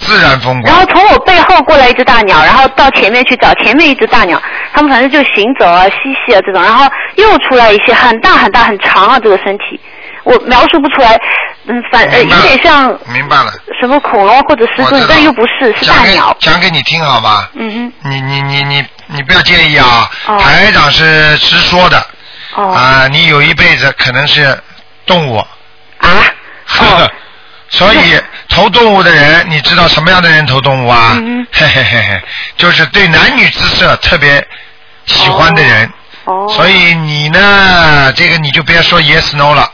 [0.00, 0.64] 自然风光。
[0.64, 4.42] 然后从我背后过来一只大鸟，然后到前面去找前面一只大鸟，
[4.74, 9.80] 他们反正就行走啊、嬉戏啊这种，然后又出来一些很大很大很长啊，这个身体，
[10.24, 11.16] 我描述不出来，
[11.68, 13.52] 嗯，反呃有点像明白了。
[13.80, 16.34] 什么恐龙或者狮子但又不是，是大鸟。
[16.40, 17.50] 讲给你听好吧？
[17.54, 22.06] 嗯你你你你你不要介意啊，哦台长是直说的。
[22.54, 22.72] 哦。
[22.72, 24.58] 啊，你有一辈子可能是
[25.04, 25.36] 动物。
[25.98, 26.08] 啊。
[26.80, 27.10] 哦。
[27.70, 31.12] 所以投动物的人，你知道什么样的人投动物啊？
[31.16, 32.22] 嗯嘿嘿嘿嘿，
[32.56, 34.42] 就是对男女之色特别
[35.04, 35.92] 喜欢的人。
[36.24, 36.46] 哦。
[36.48, 39.70] 所以你呢，这个你就别说 yes no 了。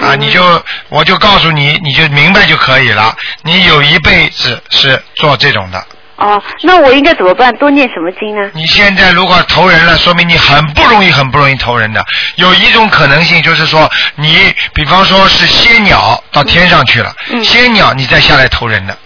[0.00, 3.14] 啊，嗯你就我就告诉你，你就明白就可以了。
[3.42, 5.84] 你有一辈子是做这种的。
[6.16, 7.54] 哦，那我应该怎么办？
[7.58, 8.50] 多念什么经呢？
[8.52, 12.04] 你现在如果投人了，说明你很不容易，很不容易投人的。
[12.34, 18.98] 有一种可能性就是说，你比方说是仙鸟到天上去了，嗯仙鸟你再下来投人的，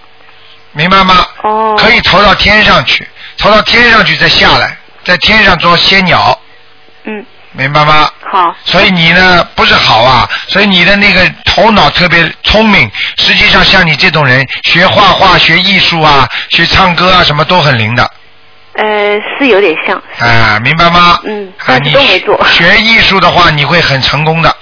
[0.73, 1.27] 明白吗？
[1.43, 1.77] 哦。
[1.79, 4.75] 可以投到天上去，投到天上去再下来，
[5.05, 6.39] 在天上做仙鸟。
[7.05, 7.25] 嗯。
[7.53, 8.11] 明白吗？
[8.31, 8.55] 好。
[8.65, 12.91] 所以你呢不是好啊，所以你的那个头脑特别聪明。
[13.19, 18.11] 实际上像你这种人，学画画、学艺术啊、学唱歌啊，什么都很灵的。
[18.75, 20.03] 呃，是有点像。
[20.19, 21.19] 啊，明白吗？
[21.25, 22.47] 嗯，啊，但是你都没做。
[22.47, 24.57] 学艺术的话，你会很成功的。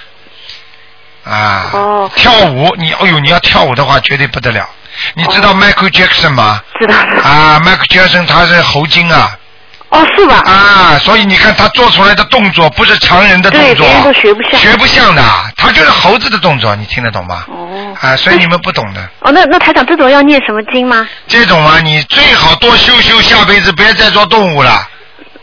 [1.24, 1.70] 啊。
[1.72, 2.10] 哦。
[2.16, 4.68] 跳舞，你哦呦，你要跳舞的话，绝对不得了。
[5.14, 6.60] 你知道 Michael Jackson 吗？
[6.78, 6.94] 知道。
[7.22, 9.30] 啊，Michael Jackson 他是猴精啊。
[9.90, 10.40] 哦，是吧？
[10.44, 15.22] 啊，所以你看他做出来的动作不是常人的动作，对别人都学不像学不像的，
[15.56, 17.44] 他就是猴子的动作，你听得懂吗？
[17.48, 17.68] 哦。
[18.00, 19.00] 啊，所以你们不懂的。
[19.20, 21.06] 哦，那那台长这种要念什么经吗？
[21.26, 24.86] 这种啊，你最好多修修，下辈子别再做动物了。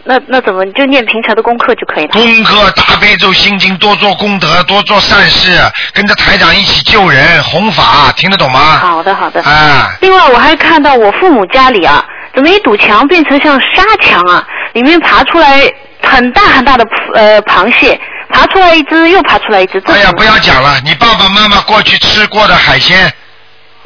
[0.10, 2.12] 那那怎么就念平常的功课就可以了？
[2.14, 5.60] 功课大悲咒心经，多做功德，多做善事，
[5.94, 8.80] 跟着台长一起救人弘法，听得懂吗？
[8.80, 9.44] 好的好的。
[9.44, 12.02] 啊，另外我还看到我父母家里啊，
[12.38, 14.46] 怎么一堵墙变成像沙墙啊？
[14.74, 15.60] 里面爬出来
[16.04, 19.82] 很大很大的呃螃蟹，爬出来一只又爬出来一只。
[19.88, 23.12] 哎呀，不要讲了，你爸爸妈妈过去吃过的海鲜。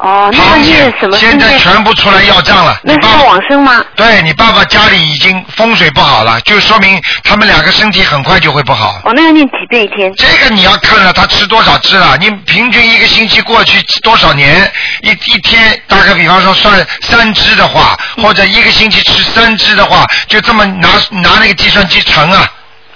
[0.02, 1.16] 哦，那要螃蟹念什么？
[1.16, 2.76] 现在全部出来要账了。
[2.82, 3.84] 那是要往生吗？
[3.94, 9.00] 对你爸爸家里已经风水不好了，就说明他们两个身体很快就会不好。
[9.04, 10.12] 哦，那要念几遍一天？
[10.16, 14.68] 这个你要看了他吃多少只了，你平均一个星期过去多少年，
[15.02, 22.50] 一一天大概比方说算三只的话，或者一个星期吃三只的话，就这么拿拿那个计算机乘啊，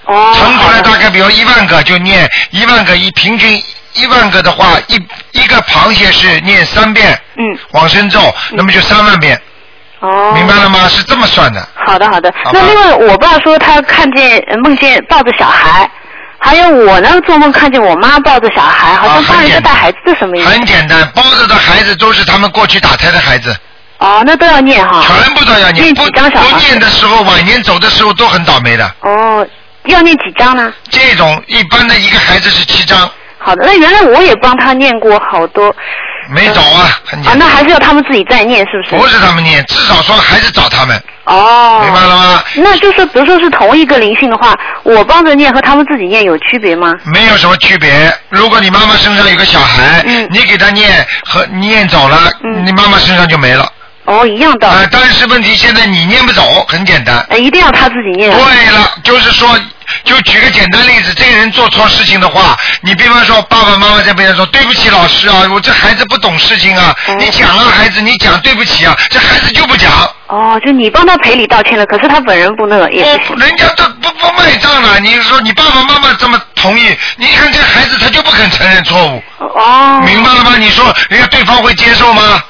[0.06, 3.62] 哦，乘出来大概比如一万个就念一万个一平均
[3.96, 4.94] 一万个的话，一
[5.32, 8.20] 一个螃蟹是念三遍嗯，往生咒，
[8.52, 9.40] 那么就三万遍，
[10.00, 10.86] 哦，明白了吗？
[10.88, 11.66] 是这么算的。
[11.74, 12.32] 好的好的。
[12.44, 15.90] 好吧那另外我爸说他看见呃梦见抱着小孩，
[16.38, 20.48] 还有我呢做梦看见我妈抱着小孩，好像大人在带孩子，这什么意思？
[20.48, 23.56] 很简单，抱着的孩子都是他们过去打胎的孩子，
[23.98, 25.02] 哦，那都要念哈。
[25.06, 25.84] 全部都要念。
[25.84, 28.94] 念不几张小房不念的时候，晚年走的时候都很倒霉的。
[29.00, 29.46] 哦，
[29.84, 30.72] 要念几张呢？
[30.90, 35.74] 这种一般的一个孩子是七张，好的，那原来我也帮他念过好多。
[36.28, 37.38] 没找啊，很简啊，单。
[37.38, 38.96] 那还是要他们自己再念，是不是？
[38.96, 41.80] 不是他们念，至少说还是找他们，哦。
[41.84, 42.42] 明白了吗？
[42.56, 46.92] 那就是，比如说是同一个灵性的话，我帮着念和他们自己念有区别吗？
[47.04, 48.12] 没有什么区别。
[48.30, 52.18] 如果你妈妈身上有个小孩，嗯你给他念和念走了，
[52.64, 53.70] 你妈妈身上就没了。
[54.06, 54.68] 哦，一样的。
[54.68, 57.24] 啊、但是问题现在你念不走，很简单。
[57.28, 58.30] 呃，一定要他自己念。
[58.30, 58.40] 对
[58.72, 59.48] 了，就是说，
[60.04, 69.90] 就举个简单例子，这个人做错事情的话，你比方说爸爸妈妈在边上说对不起老师啊，我这孩子不懂事情啊，你讲啊孩子，你讲对不起啊，这孩子就不讲。
[70.28, 73.46] 哦，就你帮他赔礼道歉了，可是他本人不那个也不行。
[73.46, 80.02] 人家都不不卖账了，你说你爸爸妈妈这么同意，你看这孩子他就不肯承认错误，哦。
[80.04, 80.56] 明白了吗？
[80.58, 82.42] 你说人家对方会接受吗？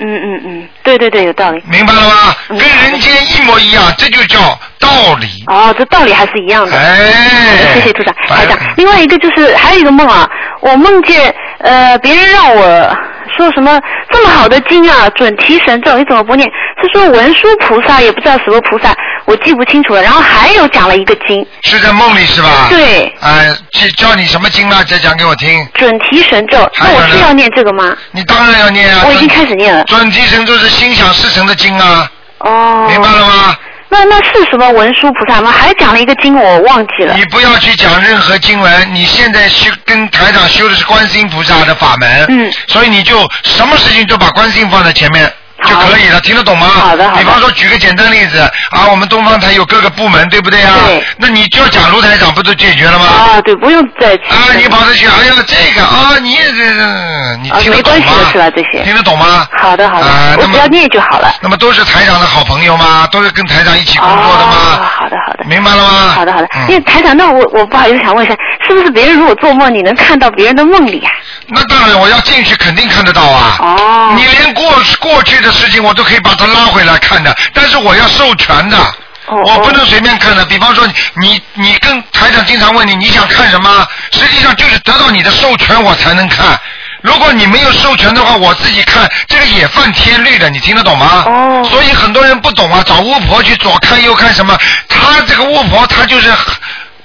[0.00, 1.62] 嗯嗯嗯，对对对，有道理。
[1.68, 2.34] 明白了吗？
[2.50, 5.44] 嗯跟人间一模一样，这就叫道理。
[5.48, 6.76] 哦，这道理还是一样的。
[6.76, 8.56] 哎，谢谢处长，台长。
[8.76, 10.28] 另外一个就是还有一个梦啊，
[10.60, 12.96] 我梦见呃别人让我
[13.38, 16.46] 说什么这么好的经啊，准提神咒，你怎么不念？
[16.82, 18.92] 是说文殊菩萨，也不知道什么菩萨，
[19.26, 20.02] 我记不清楚了。
[20.02, 22.66] 然后还有讲了一个经，是在梦里是吧？
[22.68, 23.12] 对。
[23.20, 24.82] 哎，教教你什么经了？
[24.84, 25.66] 再讲给我听。
[25.74, 27.96] 准提神咒，那我是要念这个吗？
[28.10, 29.04] 你当然要念啊。
[29.06, 29.84] 我已经开始念了。
[29.84, 32.10] 准提神咒是心想事成的经啊。
[32.40, 32.86] 哦。
[32.88, 33.56] 明白了吗？
[33.90, 35.50] 那那是什么文殊菩萨吗？
[35.50, 37.14] 还讲了一个经，我忘记了。
[37.14, 45.32] 你不要去讲任何经文，你现在修跟台长修的是观世音菩萨的法门，嗯，所以你就什么事情都把观世音放在前面。
[45.64, 46.66] 就可以了，听得懂吗？
[46.68, 47.20] 好的，好的。
[47.20, 48.38] 比方说，举个简单例子
[48.70, 50.74] 啊，我们东方台有各个部门，对不对啊？
[50.86, 51.04] 对。
[51.16, 53.06] 那你就要讲卢台长，不就解决了吗？
[53.06, 54.22] 啊，对，不用再去。
[54.30, 58.00] 啊，你跑着去，哎呀，这个啊，你也这你听得懂吗？
[58.00, 58.50] 没关系的是吧？
[58.50, 59.46] 这些听得懂吗？
[59.56, 60.06] 好的，好的。
[60.06, 61.34] 啊，我只要念就好了。
[61.40, 63.08] 那么都是台长的好朋友吗？
[63.10, 64.54] 都是跟台长一起工作的吗？
[64.54, 65.44] 哦，好的，好的。
[65.44, 66.12] 明白了吗？
[66.14, 66.46] 好的，好的。
[66.54, 71.10] 嗯因为台长，那我我不好意思想问一下，是不是别人如果做梦，你能看到别人的梦里啊？
[71.48, 73.56] 那当然，我要进去肯定看得到啊。
[73.60, 74.14] 哦。
[74.16, 78.76] 你连过过去的事情我都可以把他拉回来看的，但是我要授权的。
[78.76, 86.58] 哦我不能随便看的，比方说你你跟台长经常问你你想看什么，实际上就是得到你的授权我才能看。
[87.02, 91.24] 如果你没有授权的话，我自己看这个也犯天律的，你听得懂吗？
[91.26, 91.62] 哦。
[91.68, 94.58] 所以很多人不懂啊，找巫婆去左看右看什么，
[94.88, 96.32] 他这个巫婆他就是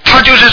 [0.06, 0.50] 他就是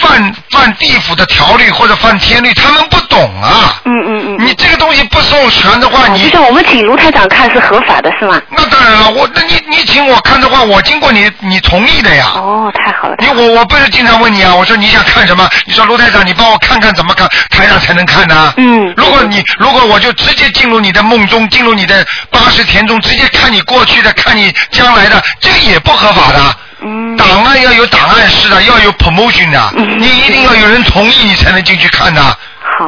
[0.00, 3.80] 犯犯地府的条律或者犯天律，他们不懂啊。
[3.84, 4.46] 嗯嗯嗯。
[4.46, 8.40] 你这个东西不授权的话，你就像我们请卢台长看是合法的，是吗？
[8.50, 12.32] 那当然了，我那你你请我看的话，我经过你你同意的呀。
[12.34, 13.16] 哦，太好了。
[13.18, 15.48] 你我我不是经常问你啊，我说你想看什么？
[15.66, 18.92] 你说卢台长，你帮我看看怎么看，台上才能看呢、嗯。
[18.96, 26.56] 如果你如果我就直接进入你的梦中，进入你的八十田中，直接看你过去的，看你将来的，这个也不合法的。
[26.82, 27.16] 嗯。
[27.16, 32.20] 档案要有档案室的，要有 promotion 的，嗯你一定要有人同意，你才能进去看的。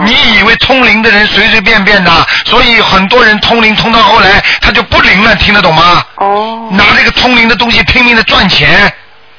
[0.04, 2.10] 你以为通灵的人随随便便的，
[2.46, 6.02] 所以很多人通灵通到后来他就不灵了，听得懂吗？
[6.16, 6.68] 哦。
[6.72, 8.90] 拿这个通灵的东西拼命的赚钱。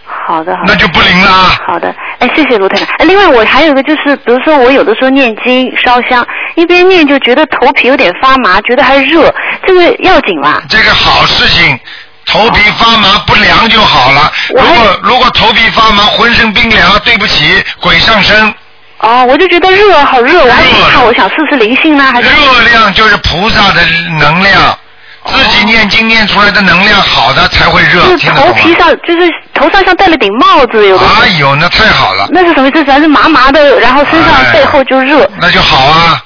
[0.06, 0.74] 好的，好的。
[0.74, 1.32] 那就不灵了。
[1.66, 2.86] 好的，哎，谢谢卢太太。
[2.99, 6.26] 哎，另外我还有一个就是，比如说我有的时候念经烧香，
[6.56, 9.34] 一边念就觉得头皮有点发麻，觉得还热，
[9.66, 10.62] 这个要紧吧？
[10.70, 11.80] 这个好事情，
[12.26, 14.32] 头皮发麻不凉就好了。
[14.50, 18.54] 如果如果头皮发麻，浑身冰凉，对不起，鬼上身。
[19.00, 23.86] 哦，我就觉得热，好热，我还怕，我想试试灵性呢，还是热量就是菩萨的
[24.20, 24.78] 能量，
[25.26, 28.32] 自己念经念出来的能量好的才会热，就？
[28.32, 31.06] 头皮上，就是头上像戴了顶帽子，有的。
[31.22, 32.90] 哎呦，那太好了，那是什么意思？
[32.90, 35.30] 还是麻麻的，然后身上哎背后就热。
[35.42, 36.24] 那就好啊。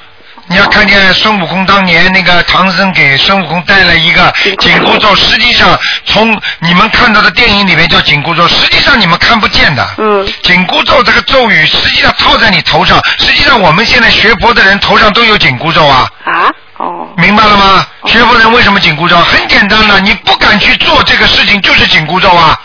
[0.49, 9.85] 你要看见孙悟空当年那个唐僧给孙悟空带了一个紧箍咒，实际上从你们看到的电影里面叫紧箍咒，实际上你们看不见的。
[9.97, 10.25] 嗯。
[10.43, 16.07] 紧箍咒这个咒语实际上套在你头上，实际上我们现在学佛的人头上都有紧箍咒啊。
[16.25, 16.49] 啊？
[16.77, 17.07] 哦。
[17.17, 17.85] 明白了吗？
[18.05, 19.17] 学佛人为什么紧箍咒？
[19.17, 22.57] 很简单的，你不敢去做这个事情，就是紧箍咒啊。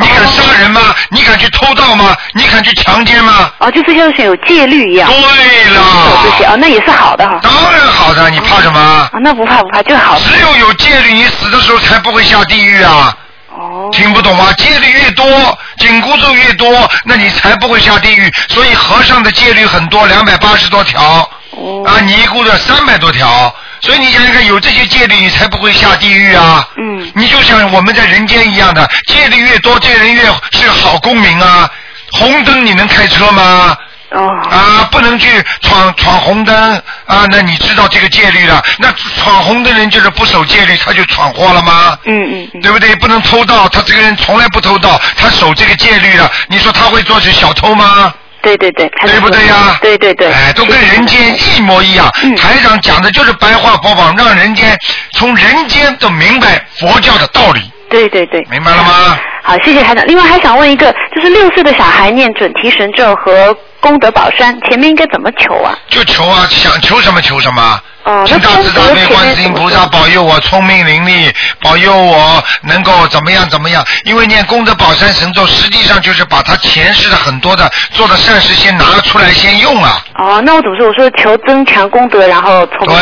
[0.00, 0.80] 你敢杀人吗？
[1.10, 2.16] 你敢去偷盗吗？
[2.34, 3.50] 你敢去强奸吗？
[3.58, 5.08] 哦，就是像是有戒律一样。
[5.10, 5.82] 对了
[6.24, 7.38] 这些啊，那也是好的哈。
[7.42, 8.80] 当然好的，你怕什么？
[8.80, 10.20] 啊，那不怕不怕，就好的。
[10.20, 13.14] 只有有戒律，你死的时候才不会下地狱啊！
[13.60, 13.88] 哦。
[13.92, 14.52] 听不懂吗？
[14.56, 18.32] 戒律越多，紧箍咒越多，那你才不会下地狱。
[18.48, 23.54] 所以和尚的戒律很多，两百八十多条，哦啊，尼姑的三百多条。
[23.82, 26.68] 所以你想想看，有这些戒律，你才不会下地狱啊！
[26.76, 27.10] 嗯。
[27.14, 31.70] 你就像我们在人间一样的，戒律越多，这人越是好公民啊。
[32.12, 33.76] 红灯你能开车吗？
[34.10, 34.26] 哦。
[34.50, 35.28] 啊，不能去
[35.62, 36.54] 闯闯红灯
[37.06, 37.26] 啊！
[37.30, 38.62] 那你知道这个戒律了？
[38.78, 41.98] 那闯红灯人就是不守戒律，他就闯祸了吗？
[42.04, 42.60] 嗯嗯嗯。
[42.60, 42.94] 对不对？
[42.96, 46.30] 不能偷盗，他这个人从来不偷盗，他守这个戒律了。
[46.48, 48.12] 你说他会做成小偷吗？
[48.42, 49.78] 对对对，对不对呀？
[49.82, 50.32] 对对对。
[50.32, 52.10] 哎，都跟人间一模一样。
[52.22, 54.78] 嗯台长讲的就是白话佛法，让人间
[55.12, 57.70] 从人间都明白佛教的道理。
[57.90, 58.40] 对对对。
[58.50, 59.18] 明白了吗？
[59.42, 60.06] 好，谢谢台长。
[60.06, 65.74] 另外还想问一个，就是六岁的小孩念准提神咒和功德宝山，前面应该怎么求啊？
[65.88, 67.80] 就求啊，想求什么求什么。
[68.04, 73.84] 哦，请大慈大悲前观世音菩萨保佑我聪明伶俐，保佑我能够怎么样怎么样。
[74.04, 80.02] 因为念功德宝山神咒，实际上就是把他前世的很多的做的善事先拿出来先用啊。
[80.14, 80.86] 哦，那我怎么说？
[80.86, 82.96] 我说求增强功德，然后聪对。，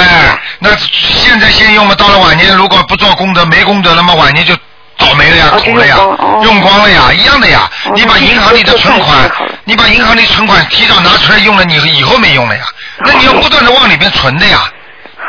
[0.58, 4.52] 那现在先用嘛，到了晚年如果不做功德没功德了嘛，晚年就
[4.98, 5.96] 倒霉了呀，苦了呀
[6.42, 7.70] 用光了呀，一样的呀。
[7.86, 9.30] 哦你把银行里的存款
[9.64, 12.64] 你把银行里存款提早拿出来用了，你以后没用了呀。
[13.04, 14.70] 那你要不断的往里面存的呀。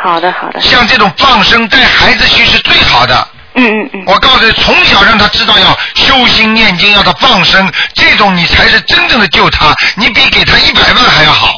[0.03, 0.59] 好的好的。
[0.59, 3.27] 像这种放生带孩子去是最好的。
[3.55, 4.03] 嗯嗯嗯。
[4.07, 11.53] 我告诉你，从小让他知道要修心念经，要他放生，这种你才是真正的救他，你比给他一百万还要好。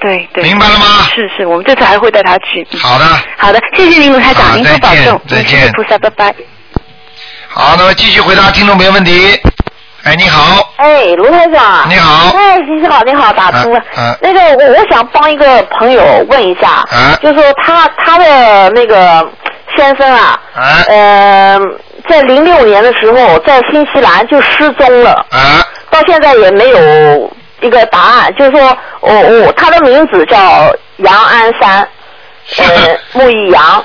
[0.00, 0.42] 对对。
[0.44, 1.06] 明白了吗？
[1.14, 2.66] 是是，我们这次还会带他去。
[2.72, 3.06] 嗯好的。
[3.38, 6.34] 好的，谢谢您，卢台好长，您多保再见重，再见菩萨，拜拜。
[7.58, 9.34] 好，那么继续回答听众朋友问题。
[10.04, 11.88] 哎，你好，哎，卢台长。
[11.88, 12.30] 你好。
[12.36, 13.80] 哎，你好，你好，打通了。
[13.96, 17.16] 嗯嗯那个，我我想帮一个朋友问一下，啊。
[17.22, 19.26] 就说他他的那个
[19.74, 20.84] 先生啊，啊。
[20.88, 21.58] 呃，
[22.06, 29.14] 在零六年的时候在新西兰就失踪了，啊，到现在也没有一个答案，就是说我
[29.46, 30.38] 我他的名字叫
[30.98, 31.88] 杨安山，
[32.58, 33.82] 呃，木易杨，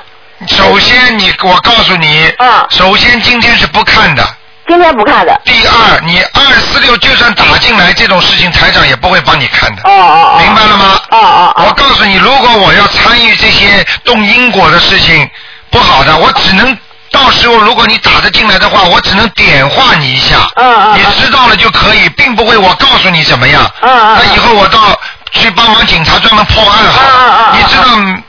[0.48, 4.26] 首先你，我告诉你，啊首先今天是不看的。
[4.68, 5.40] 今天不看的。
[5.44, 9.82] 第二，你二四六就算打进来这种事情，台长也不会帮你看的。
[9.84, 10.38] 哦哦哦。
[10.40, 11.00] 明白了吗？
[11.10, 11.64] 哦哦哦。
[11.66, 15.28] 我告诉你，如果我要参与这些动因果的事情，
[15.70, 16.76] 不好的，我只能
[17.10, 20.36] 到时候如果你打得进来的话，我只能点化你一下。
[20.54, 20.98] 嗯嗯。
[20.98, 23.68] 你知道了就可以，并不会我告诉你怎么样。
[23.80, 24.18] 嗯嗯。
[24.18, 24.98] 那以后我到
[25.32, 27.08] 去帮忙警察专门破案好了。
[27.08, 27.82] 嗯嗯嗯你知道？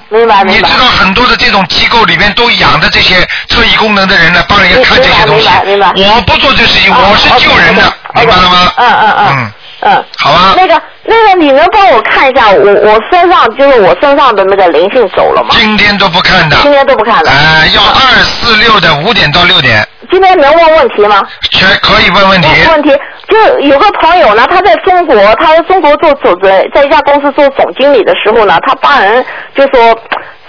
[0.10, 0.68] 明白明白。
[0.68, 5.47] 你知道很多的这种机构里面都养的这些特异功能的人呢，帮人家看这些东西。
[5.47, 7.82] 明白明白明白我不做这事情，哦我是救人的
[8.16, 8.72] 明白了吗？
[8.78, 9.51] 嗯嗯嗯嗯。
[9.86, 10.54] 嗯，好吧。
[10.56, 15.49] 那个那个，你能帮我看一下我我身上就是我身上的那个灵性走了吗？
[15.51, 16.56] 今天都不看的。
[16.62, 17.30] 今天都不看的。
[17.30, 21.22] 哎，要二四六的五点到六点，今天能问问题吗？
[21.51, 22.47] 全可以问问题。
[22.70, 22.91] 问题
[23.34, 29.26] 就有个朋友呢，他在中国，他在中国做总在在一家公司做总经理的时候呢，他帮人
[29.56, 30.00] 就说。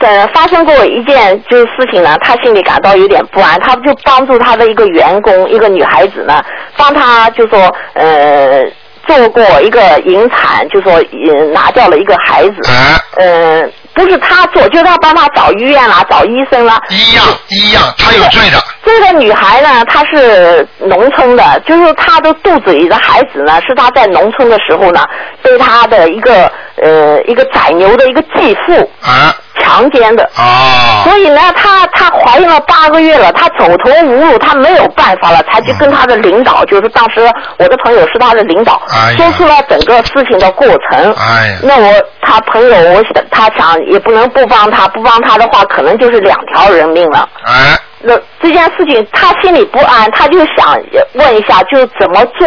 [0.01, 6.45] 呃，发生过一件就是事情呢，他心里感到有点不安，他就帮助他的一个员工，一个女孩子呢，
[6.77, 8.63] 帮他就说呃
[9.07, 18.59] 做过一个引产，就说呃拿掉了一个孩子，嗯呃不是他做，就是他帮他找医院啦，找医生啦，一样一样，他有罪的。
[18.85, 25.05] 这个女孩呢，她是农村的，就是她的肚子里的孩子呢，是她在农村的时候呢，
[25.43, 30.25] 被她的一个呃一个宰牛的一个继父啊强奸的。
[30.37, 31.03] 哦。
[31.05, 37.21] 所以呢，她她怀孕了八个月了，她走投无路，她没有办法了，才去跟她的领导，就是当时
[37.59, 41.13] 我的朋友是她的领导，哎说出了整个事情的过程。
[41.15, 41.59] 哎。
[41.63, 41.93] 那我
[42.23, 47.29] 她朋友，我想他想也不能不帮她，不帮她的话，可能就是两条人命了。
[47.45, 47.79] 哎。
[48.07, 50.79] 那这件事情他心里不安，他就想
[51.15, 52.47] 问一下，就怎么做？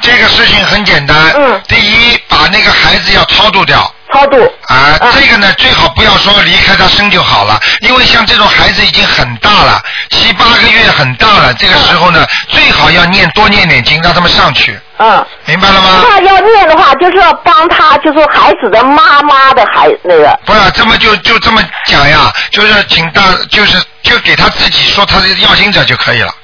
[0.00, 1.14] 这个事情很简单。
[1.34, 1.60] 嗯。
[1.68, 3.78] 第一，把那个孩子要超度掉。
[4.12, 4.36] 超度。
[4.68, 14.78] 啊，这个呢，最好不要说离开他生就好了，因为像这种孩子已经很大了，七八个月很大了，这个时候呢，最好要念多念点经，让他们上去。
[14.98, 15.26] 嗯。
[15.44, 16.02] 明白了吗？
[16.08, 20.38] 那要念的话，就是要帮他，就是孩子的妈妈的孩那个。
[20.44, 26.34] 不是，这么就就这么讲呀，就是请大，就是就给他自己说他是要经者就可以了。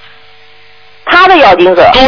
[1.07, 1.91] 他的要经者。
[1.93, 2.03] 对。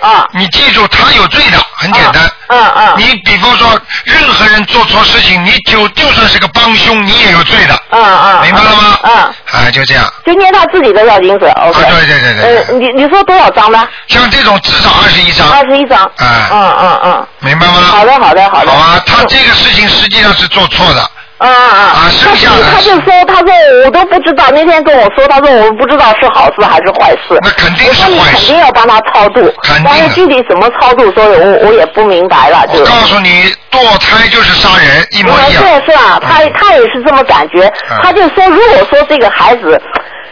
[0.00, 0.28] 啊。
[0.32, 2.30] 你记住，他有罪的，很简单。
[2.48, 2.94] 嗯嗯。
[2.98, 7.74] 你比方说，任何人做错事情，你就就算是个帮凶，你也有罪的。
[7.90, 8.42] 嗯嗯。
[8.42, 8.98] 明白了吗？
[9.02, 9.14] 嗯。
[9.52, 10.04] 啊，就这样。
[10.26, 11.82] 就念他自己的要经者，OK。
[11.82, 12.56] 啊，对对对对。
[12.56, 13.88] 呃，你你说多少张呢？
[14.08, 15.48] 像这种至少二十一张。
[15.50, 16.02] 二十一张。
[16.04, 16.48] 啊。
[16.50, 17.26] 嗯嗯嗯。
[17.40, 17.74] 明白吗？
[17.90, 18.70] 好的好的好的。
[18.70, 21.00] 好啊，他这个事情实际上是做错的。
[21.00, 21.08] 啊
[21.38, 22.08] 啊啊！
[22.10, 23.52] 剩下的他就说，他说
[23.84, 27.38] 我都不知道，那天跟我说，他说我不知道是好事还是坏事。
[27.42, 28.14] 那肯定是坏事。
[28.14, 29.52] 我说你肯定要帮他超度，
[29.84, 32.64] 但是具体怎么超度，所以我我也不明白了。
[32.68, 35.62] 就我告诉你，堕胎就是杀人，一模一样。
[35.62, 37.70] 是是啊，他他也是这么感觉。
[38.02, 39.80] 他就说，如果说这个孩子，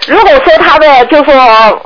[0.07, 1.83] 如果说他的就说，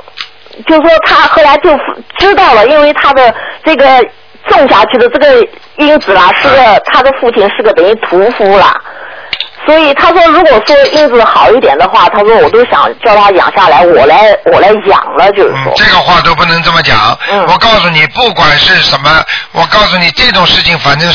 [0.67, 1.71] 就说他后来就
[2.19, 3.33] 知道了，因为他的
[3.65, 3.85] 这个
[4.47, 5.47] 种下去的这个
[5.77, 8.73] 因子啦，是个他的父亲是个等于屠夫啦。
[9.67, 15.73] 所以他说，如果说因子好一点的话，他说我都想叫他养下来，我来我来养了，就是说。
[15.73, 16.97] 嗯，这个话都不能这么讲。
[17.29, 17.45] 嗯。
[17.47, 21.11] 我告诉你，不管是什么，我告诉你这种事情，反正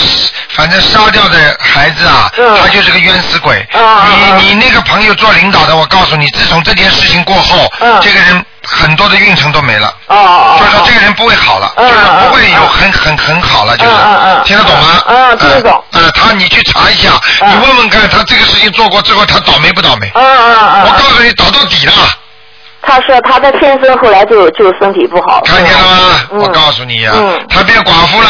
[0.51, 3.67] 反正杀掉的孩子啊，嗯、他就是个冤死鬼。
[3.73, 4.07] 啊
[4.39, 9.95] 你你那个朋友做领导的，我告诉你，自从这件事情过后，嗯、这个人很多的运程都没了。
[10.07, 10.57] 哦哦。
[10.59, 13.91] 就是说这个人不会好了，嗯、就是不会有很很很好了，就是。
[14.45, 15.03] 听得懂吗？
[15.07, 15.85] 嗯，听得懂。
[15.93, 17.11] 呃，他你去查一下，
[17.47, 20.11] 你问问看，他这个事情做过之后，他倒霉不倒霉？
[20.15, 20.83] 嗯嗯嗯。
[20.85, 21.93] 我告诉你，倒到底了。
[22.85, 25.41] 他说他的先生后来就就身体不好。
[25.45, 26.21] 看见了吗？
[26.33, 27.13] 我告诉你呀，
[27.49, 28.29] 他变寡妇了。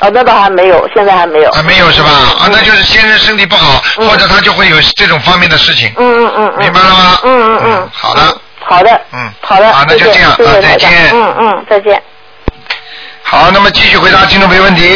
[0.00, 1.50] 啊，那倒还没有，现在还没有。
[1.50, 2.10] 啊，没有是吧？
[2.10, 5.92] 啊，那就是先生身体不好，或者他就会有这种方面的事情。
[5.96, 6.58] 嗯嗯嗯。
[6.58, 7.18] 明白了吗？
[7.24, 7.88] 嗯嗯嗯。
[7.92, 8.22] 好的。
[8.68, 9.00] 好的。
[9.12, 9.30] 嗯。
[9.40, 9.72] 好的。
[9.72, 10.90] 好，那就这样啊，再见。
[11.12, 12.00] 嗯嗯，再见。
[13.22, 14.86] 好，那么继续回答听众朋友问题。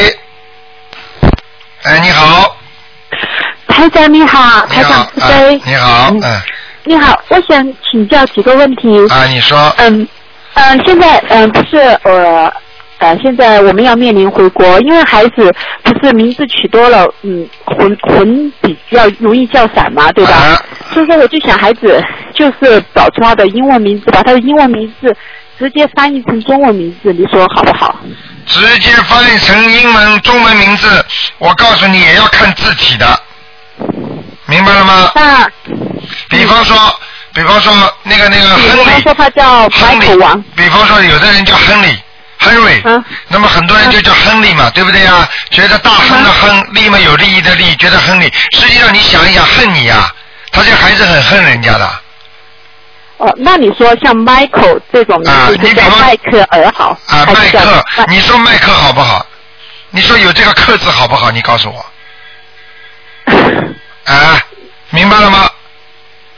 [1.85, 2.57] 哎，你好。
[3.66, 5.61] 台长你好，台长是谁？
[5.64, 6.41] 你好，嗯。
[6.85, 8.89] 你好，我想请教几个问题。
[9.09, 9.57] 啊，你说。
[9.79, 10.07] 嗯
[10.55, 12.53] 嗯，现在嗯不是呃
[12.99, 15.53] 呃，现在我们要面临回国，因为孩子
[15.83, 20.33] 不是名字取多了，嗯，魂魂比较容易叫散嘛，对吧？
[20.35, 20.62] 啊、
[20.93, 22.01] 所以说我就想孩子
[22.33, 25.16] 就是找出他的英文名字，把他的英文名字
[25.59, 27.97] 直接翻译成中文名字，你说好不好？
[28.47, 31.05] 直接翻译成英文中文名字，
[31.39, 33.20] 我告诉你也要看字体的，
[34.47, 35.12] 明白了吗？
[35.14, 35.49] 那
[36.28, 36.76] 比方说，
[37.33, 37.72] 比方说
[38.03, 41.97] 那个那个亨利，比方说他叫亨利王，比方说有的人叫亨利。
[42.41, 45.28] Henry，、嗯、那么很多人就叫亨利嘛，对不对呀？
[45.51, 48.24] 觉得大亨的亨，利嘛有利益的利，觉得亨利。
[48.51, 50.12] 实际上你想一想，恨你呀，
[50.51, 51.89] 他这孩子很恨人家的。
[53.23, 56.91] 哦，那你说像 Michael 这种名字就叫迈克尔好？
[57.07, 59.25] 啊，迈克，你说迈克好不好？
[59.91, 61.31] 你说有这个克字好不好？
[61.31, 61.87] 你告诉我。
[64.12, 64.41] 啊，
[64.91, 65.49] 明白了吗？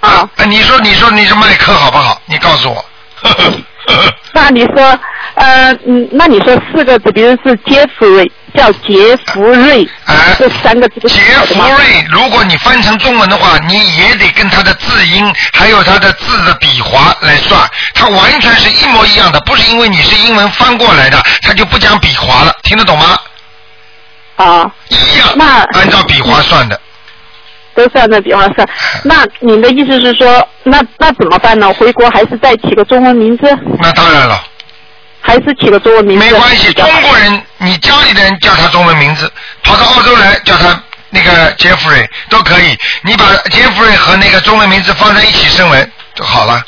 [0.01, 0.29] 啊。
[0.47, 2.21] 你说，你说，你是迈克好不好？
[2.27, 2.85] 你告诉我。
[4.35, 5.01] 那你说，
[5.37, 17.61] 呃，嗯，那你说四个字，比如是杰弗瑞，叫杰弗瑞，啊，这三个字杰弗瑞，如果你翻成中文的话，你也得跟他的字音还有他的字的笔划来算，
[17.95, 23.19] 它完全是一模一样的，不是因为你是英文翻过来的，他就不讲笔划了，听得懂吗？
[24.37, 26.81] 啊，一样，那按照笔划算的。
[27.75, 28.69] 都是按照笔划算。
[29.03, 31.73] 那您的意思是说，那那怎么办呢？
[31.75, 33.45] 回国还是再起个中文名字？
[33.81, 34.41] 那当然了。
[35.27, 36.25] 还是起个中文名字？
[36.25, 42.77] 没关系，中国人，你家里的人叫他中文名字，跑到澳洲来叫他那个杰弗瑞都可以。
[43.03, 46.63] 你把杰弗瑞和那个中文名字放在一起声纹就好了。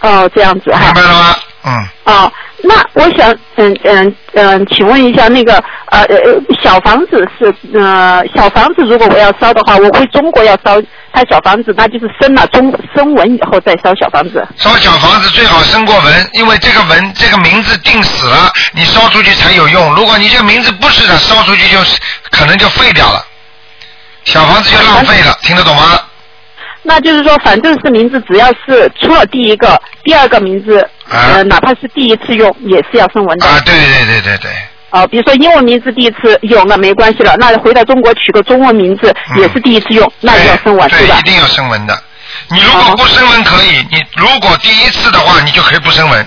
[0.00, 0.80] 哦，这样子哈。
[0.84, 1.36] 明白了吗？
[1.64, 1.88] 嗯。
[2.04, 2.32] 哦，
[2.64, 5.54] 那我想，嗯嗯嗯，请问一下，那个
[5.86, 6.18] 呃呃
[6.62, 10.80] 小房子是呃小房子，如果我要烧的话，我回中国要烧
[11.12, 14.46] 他小房子，那就是生了中生文以后再烧小房子。
[14.56, 19.94] 烧小房子最好生过文，因为这个文这个名字定死了，你烧出去才有用。
[19.94, 21.78] 如果你这个名字不是的，烧出去就
[22.30, 23.24] 可能就废掉了，
[24.24, 26.00] 小房子就浪费了，听得懂吗？
[26.82, 33.46] 那就是说，反正是名字，只要是出了第一个、第二个名字，啊、呃，哪怕是第一次用，也是要声纹的。
[33.46, 34.50] 啊，对对对对对。
[34.90, 37.34] 哦，比如说英文名字第一次用，那没关系了。
[37.38, 41.18] 那回到中国取个中文名字，也是第一次用，那就要声纹，对吧？
[41.18, 41.98] 一定要声纹的。
[42.50, 46.26] 你如果不声纹可以，你如果第一次的话，你就可以不声纹。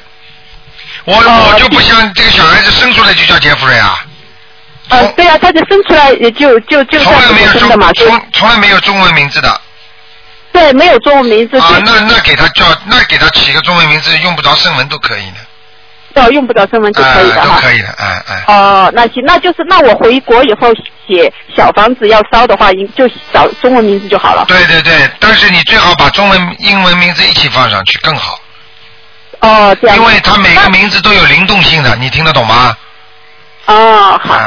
[1.04, 4.04] 我哦我就不像这个小孩子生出来就叫杰弗瑞啊，
[4.90, 9.62] 呃，对啊，他就生出来也就就就从来没有中从从来没有中文名字的
[10.56, 18.44] 对，没有中文名字，啊，那那给他叫那给他起个中文名字，用不着声纹都可以的，哦，用不着声纹就可以的都可以的，哎哎。
[18.48, 20.74] 哦，那行，那就是那我回国以后
[21.06, 24.46] 写小房子要烧的话，就找中文名字就好了。
[24.48, 28.40] 对对对，但是你最好把中文、英文名字一起放上去更好，
[29.42, 29.98] 哦，这样。
[29.98, 32.74] 因为它每个名字都有灵动性的，你听得懂吗？
[33.68, 34.40] 哦，好。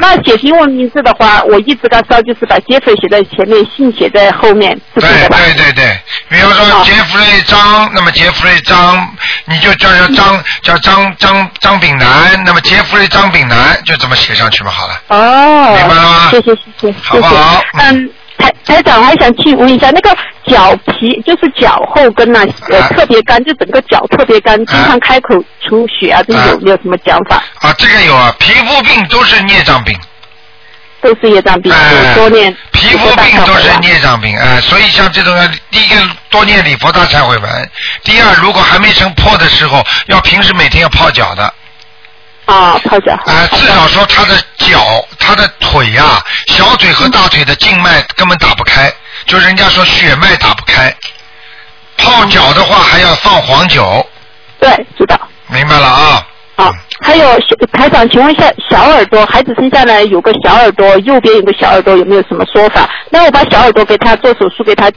[0.00, 5.38] 那写英文名字的话，我一直跟他烧，就是把 Jeffrey 写在前面，姓写在后面，是对的吧？
[5.38, 5.98] 对对对，
[6.28, 9.08] 比如说杰弗瑞张，那么杰弗瑞张，
[9.46, 15.00] 你就叫叫张叫张张张炳南，那么杰弗瑞张炳南就这么写上去嘛，好了。
[15.08, 17.28] 哦，明白了吗谢谢谢谢好谢谢。
[17.28, 20.16] 不好嗯，台台长还想请问一下，那个
[20.46, 22.88] 脚皮就是脚后跟呐、呃，啊。
[22.88, 27.36] 特别干，就整个脚特别干，经常开口出血啊，这有没有什么讲法？
[27.60, 29.96] 啊，这个有啊，皮肤病都是孽障病，
[31.00, 35.96] 都是业障病，哎多念皮肤病都是孽障病，啊、所以像这种要，第一个
[36.30, 37.70] 多念礼佛大忏悔文，
[38.02, 41.52] 第二如果还没成破的时候，要平时每天要泡脚的，
[42.46, 43.12] 啊，泡脚。
[43.26, 48.92] 啊、至少说他的脚、他的腿呀、小腿和大腿的静脉根本打不开，
[49.26, 50.94] 就人家说血脉打不开。
[51.98, 54.06] 泡脚的话还要放黄酒，
[54.60, 55.18] 对，知道。
[55.48, 56.26] 明白了啊？
[56.56, 62.88] 啊，还有小台长，请问一下，小耳朵，孩子生下来有个小耳朵，右边有个小耳朵，有没有什么说法？
[63.10, 64.90] 那我把小耳朵给他做手术，给他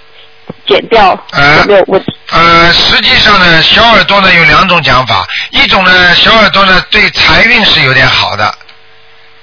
[0.67, 1.11] 剪掉，
[1.59, 1.83] 有没有？
[1.87, 2.15] 问题？
[2.31, 8.53] 呃，实际上呢，小耳朵呢有两种讲法，一种呢，小耳朵呢对财运是有点好的，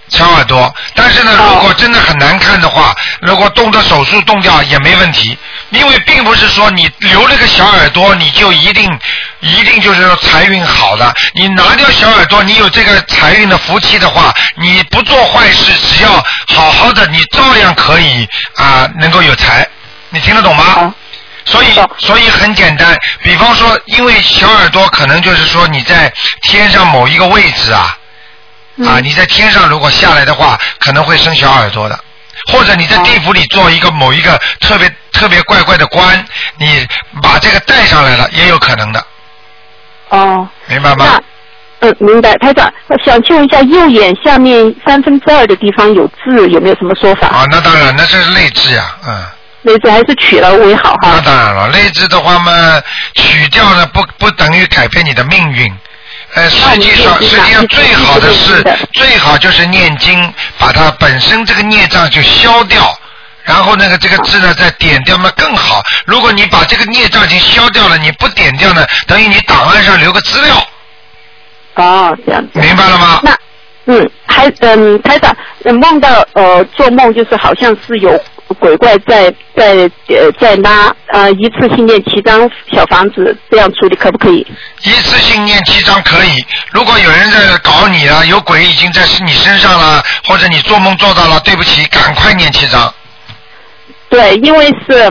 [0.08, 5.36] 小耳朵，但是呢，如果真的很难看的话，如果动的手术动掉也没问题，
[5.70, 8.98] 因为并不是说你留了个小耳朵你就一定
[9.40, 16.12] 一定就是说财运好的，你拿掉小耳朵，你有这个财运的福气的话，你不做坏事，只要
[16.54, 19.68] 好好的，你照样可以啊、能够有财，
[20.16, 20.94] 你听得懂吗？
[21.44, 21.66] 所以，
[21.98, 22.96] 所以很简单。
[23.22, 26.12] 比方说，因为小耳朵可能就是说你在
[26.42, 27.96] 天上某一个位置啊，
[28.84, 31.98] 啊，你在天上如果下来的话，可能会生小耳朵的。
[32.52, 36.24] 或者你在地府里做一个某一个特别特别怪怪的官，
[36.58, 36.86] 你
[37.22, 39.06] 把这个带上来了，也有可能的，
[40.08, 41.20] 哦，明白吗？
[41.80, 42.36] 嗯，明白。
[42.38, 47.28] 台长，我想请问一下，右眼下面三分之二的地方有痣，有没有什么说法？
[47.28, 49.24] 啊，那当然，那这是内痣呀，嗯。
[49.66, 51.14] 那次还是取了为好哈。
[51.14, 52.80] 那当然了，内痔的话嘛，
[53.14, 55.76] 取掉了不不等于改变你的命运。
[56.34, 58.62] 呃，实际上，实际上最好的是，
[58.92, 62.96] 最好就是念经，把它本身这个孽障就消掉，
[63.42, 65.82] 然后那个这个痣呢再点掉嘛更好。
[66.04, 70.54] 如果你把这个孽障已经消掉了，你不点掉呢，等于你档案上留个资料。
[71.74, 72.60] 哦，这样子。
[72.60, 73.20] 明白了吗？
[73.22, 73.36] 那
[73.86, 78.20] 嗯，还嗯，台长呃梦到呃做梦就是好像是有
[78.54, 84.46] 鬼怪在在呃在拉呃一次性念七张小房子，这样处理可不可以？
[84.82, 92.92] 一次性念七张可以，如果有人在搞你了，有鬼已经在你身上了，或者你做梦做到了，对不起，赶快念七张。
[94.08, 95.10] 对，因为是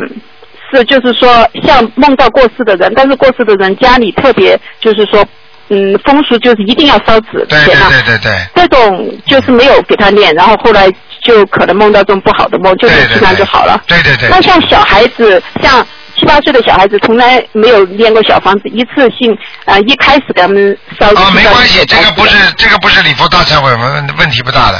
[0.71, 5.23] 是就是说像梦到过世的人，但是过世的人家里特别就是说
[5.67, 7.75] 嗯风俗就是一定要烧纸对对。
[7.75, 8.31] 对对对。
[8.55, 10.89] 这种就是没有给他念，然后后来
[11.25, 13.81] 就可能梦到这种不好的梦，就念七张就好了。
[13.87, 14.29] 对对对。
[14.29, 19.33] 那像小孩子，像七八岁的小孩子，从来没有练过小房子，一次性
[19.65, 24.77] 啊、呃一开始给他们烧啊，没关系，这个不是这个不是礼佛大忏悔问问题不大的。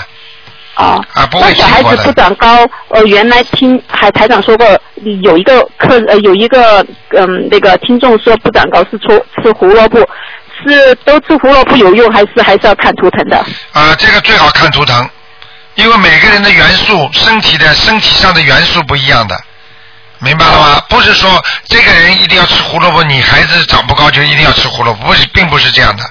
[0.75, 1.01] 啊。
[1.13, 1.81] 啊，不会那小孩。
[1.83, 4.65] 子不长高，呃，原来听海台长说过，
[5.23, 6.85] 有一个客呃有一个
[7.17, 9.07] 嗯那个听众说不长高是吃
[9.41, 9.99] 吃胡萝卜，
[10.63, 13.37] 是都吃胡萝卜有用，还是还是要看图腾的？
[13.73, 15.09] 啊，这个最好看图腾，
[15.75, 19.39] 因为每个人的元素，身体的身体上的元素不一样的，
[20.19, 20.81] 明白了吗？
[20.89, 26.03] 不是说这个人一定要吃胡萝卜，你孩子长不高就一定要吃胡萝卜，不是，并不是这样的。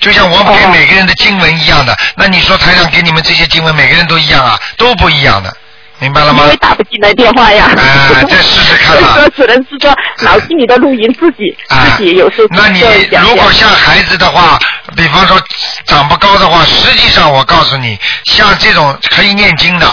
[0.00, 5.56] 就像我给每个人的经文一样的，那你说台上给你们这些经文，每个人都一样啊，都不一样的，
[6.02, 6.50] 明白了吗因？
[6.50, 7.66] 为打不进来电话呀。
[7.76, 9.14] 啊，再试试看吧。
[9.14, 12.80] 所 以说只能是说脑筋里的录音自己、自己有时候那你
[13.20, 14.58] 如果像孩子的话，
[14.96, 15.40] 比方说
[15.86, 19.86] 长不高的话，实际上我告诉你，像这种可以念经的，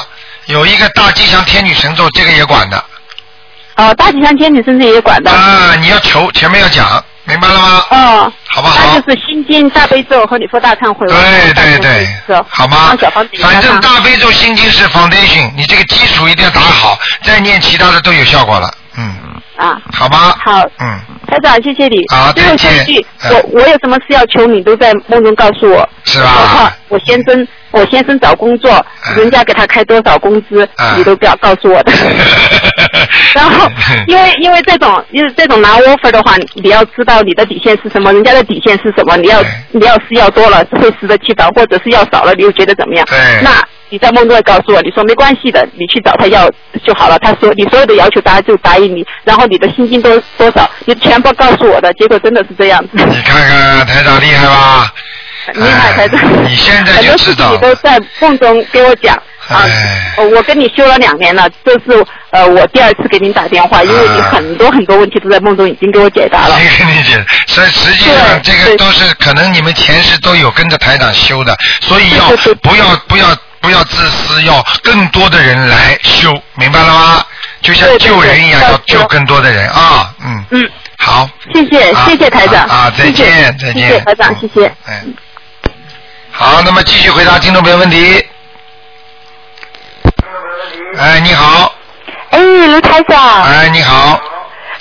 [0.47, 2.83] 有一个大吉祥天女神咒，这个也管的。
[3.75, 5.29] 哦，大吉祥天女神咒也管的。
[5.31, 7.85] 啊，你要求前面要讲，明白了吗？
[7.91, 11.15] 哦，好不好那就是心经、大悲咒和礼佛大忏悔文。
[11.15, 12.95] 对对对是，好吗
[13.39, 18.73] 反正大悲咒心经是 foundation，你这个基础一定要打好，再念其他的都有效果了。
[18.97, 19.15] 嗯。
[19.59, 20.35] 啊，好吧？
[20.43, 20.97] 好，嗯，
[21.27, 21.97] 台长，谢谢你。
[22.09, 23.31] 好最后一句，嗯。
[23.33, 25.87] 我我有什么事要求你，都在梦中告诉我。
[26.05, 26.71] 是吧？
[26.87, 28.83] 我先生，我先生找工作，
[29.17, 30.97] 人家给他开多少工资，嗯。
[30.97, 31.91] 你都不要告诉我的。
[33.35, 33.69] 然后，
[34.07, 43.05] 因为因为这种因为这种拿 offer 的话，你要知道你的底线是什么，人家的底线是什么，你要你要是要多了会适得其反，或者是要少了你又觉得怎么样？
[43.09, 43.17] 对。
[43.43, 43.51] 那
[43.89, 46.49] 你在梦中会告诉我，你说没关系的，你去找他要
[46.85, 47.17] 就好了。
[47.19, 52.89] 他说你所有的要求他就答应你，然后你的薪金多多少，你全部告诉我的，结果真的是这样子。
[53.05, 54.93] 你看看台长厉害吧？
[55.53, 56.19] 厉害，台长。
[56.45, 59.15] 你现在很多就知道事情你都在梦中给我讲。
[59.47, 59.65] 啊，
[60.17, 66.55] 呃我跟你修了两年了，这是呃我第二次给您打电话，因为你很多很多问题都在梦中已经给我解答了。
[66.59, 67.25] 谁跟你解？
[67.47, 72.29] 所以实际上这个都是可能你们前世都有跟着台长修的，所以要
[72.61, 73.25] 不要不要
[73.61, 77.25] 不要自私，要更多的人来修，明白了吗？
[77.61, 80.45] 就像救人一样，要救更多的人啊，嗯。
[80.51, 80.71] 嗯。
[80.97, 81.29] 好。
[81.53, 82.65] 谢谢啊谢谢台长。
[82.67, 84.71] 啊啊再见谢谢再见谢谢台长，谢谢。
[84.87, 85.13] 嗯。
[86.31, 88.25] 好，那么继续回答听众朋友问题。
[90.97, 91.73] 哎，你好。
[92.31, 93.43] 哎，卢台长。
[93.43, 94.21] 哎，你好，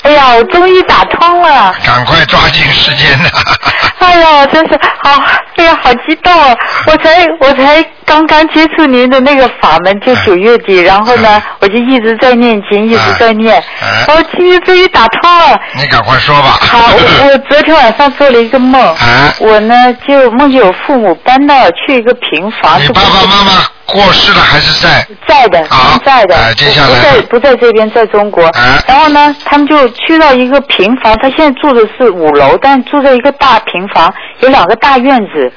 [0.03, 1.75] 哎呀，我终于打通了。
[1.85, 3.29] 赶快抓紧时间呐！
[3.99, 5.23] 哎呀，真是好，
[5.57, 6.57] 哎呀，好激动哦！
[6.87, 13.63] 我才我才刚刚接触您的那个法门，就九月底，然后呢，我就一直在念经，一直在念。
[14.07, 15.61] 我今天终于打通了。
[15.75, 16.59] 你赶快说吧。
[16.61, 18.97] 好，我我昨天晚上做了一个梦，
[19.41, 19.75] 我呢
[20.07, 25.07] 就梦见我父母搬到去一个平房，是你爸爸妈妈过世了还是在？
[25.27, 28.51] 在的，啊在的，哎接下来不在不在这边，在中国。
[28.87, 35.53] 然后呢，他们就去到一个平房，他现在住的是五楼，但住在一个大平房，有两个大院子。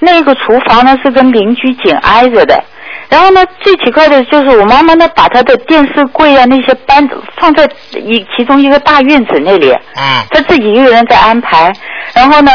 [0.00, 2.62] 那个厨房呢是跟邻居紧挨着的。
[3.08, 7.06] 然后呢，最奇怪的就是我妈妈呢把她的电视柜啊那些搬
[7.36, 9.70] 放在一其中一个大院子那里。
[9.70, 10.22] 嗯。
[10.30, 11.72] 她自己一个人在安排。
[12.12, 12.52] 然后呢，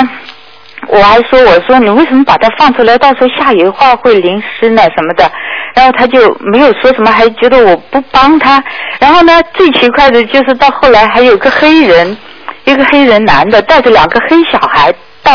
[0.87, 2.97] 我还说我说你为什么把它放出来？
[2.97, 5.31] 到时候下雨的话会淋湿呢什么的。
[5.75, 8.61] 然后他就没有说什么，还觉得我不帮他。
[8.99, 12.17] 然后呢，最奇怪的就是到后来还有个黑人，
[12.65, 14.91] 一个黑人男的带着两个黑小孩
[15.23, 15.31] 到、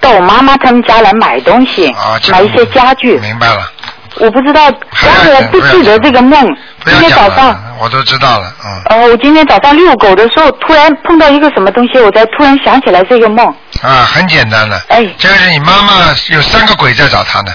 [0.00, 1.94] 到我妈妈他们家来买东西，
[2.30, 3.16] 买一些家具。
[3.18, 3.72] 明白了，
[4.18, 4.62] 我不知道，
[5.02, 6.40] 然后我不记得这个梦。
[6.84, 8.82] 今天早上，，我都知道了，嗯。
[8.86, 13.46] 呃，我今天早上遛狗的时候，突然碰到一个什么东西，我才突然想起来这个梦。
[13.82, 14.80] 啊，很简单的。
[14.88, 15.06] 哎。
[15.18, 17.52] 这是你妈妈有三个鬼在找她呢。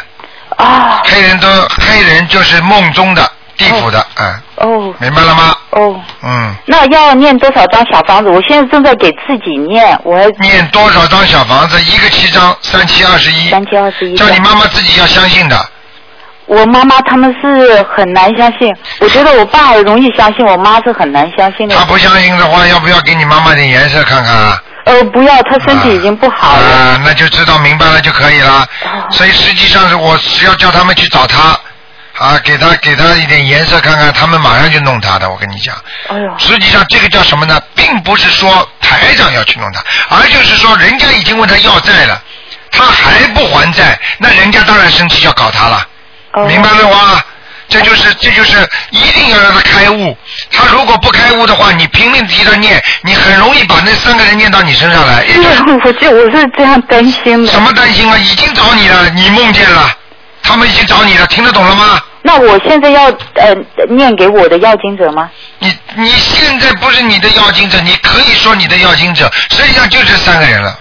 [0.58, 1.02] 啊。
[1.06, 1.48] 黑人都
[1.80, 4.42] 黑人就是梦中的地府的，嗯。
[4.58, 4.94] 哦。
[5.00, 5.56] 明白了吗？
[5.72, 6.00] 哦。
[6.22, 6.56] 嗯。
[6.68, 8.30] 那要念多少张小房子？
[8.30, 11.82] 我现在正在给自己念，我还念多少张小房子？
[11.82, 13.50] 一个七张，三七二十一。
[13.50, 14.16] 三七二十一。
[14.16, 15.58] 叫你妈妈自己要相信的。
[16.52, 21.74] 我妈妈他们是很难相信，我觉得我爸容易相信，我妈是很难相信的。
[21.78, 24.62] 他不相信的话，要不要给你妈妈点颜色看看啊？
[24.84, 26.68] 呃，不要，他身体已经不好了。
[26.68, 28.68] 啊，那就知道明白了就可以了。
[28.84, 31.58] 哦所以实际上是我是要叫他们去找他，
[32.18, 35.30] 啊，给他给他一点颜色看看，他们马上就弄他的。
[35.30, 35.74] 我跟你讲，
[36.10, 37.58] 哎呦，实际上这个叫什么呢？
[37.76, 39.82] 并不是说台长要去弄他，
[40.18, 42.22] 而就是说人家已经问他要债了，
[42.72, 45.88] 他还不还债，那人家当然生气要搞他了。
[46.34, 47.24] 哦明白了吗？
[47.68, 48.58] 这就是这就是
[48.90, 50.18] 一定要让他开悟。
[50.52, 55.24] 他如果不开悟的话，你拼命替他念，你很容易把那三个人念到你身上来。
[55.24, 55.38] 对，
[55.82, 57.52] 我就我是这样担心的。
[57.52, 58.18] 什么担心啊？
[58.18, 59.90] 已经找你了，你梦见了，
[60.44, 61.98] 他们已经找你了，听得懂了吗？
[62.24, 63.06] 那我现在要
[63.36, 63.56] 呃
[63.90, 65.30] 念给我的要经者吗？
[65.60, 70.78] 你你现在不是你的要经者，你可以说你的要经者，实际上就这三个人了，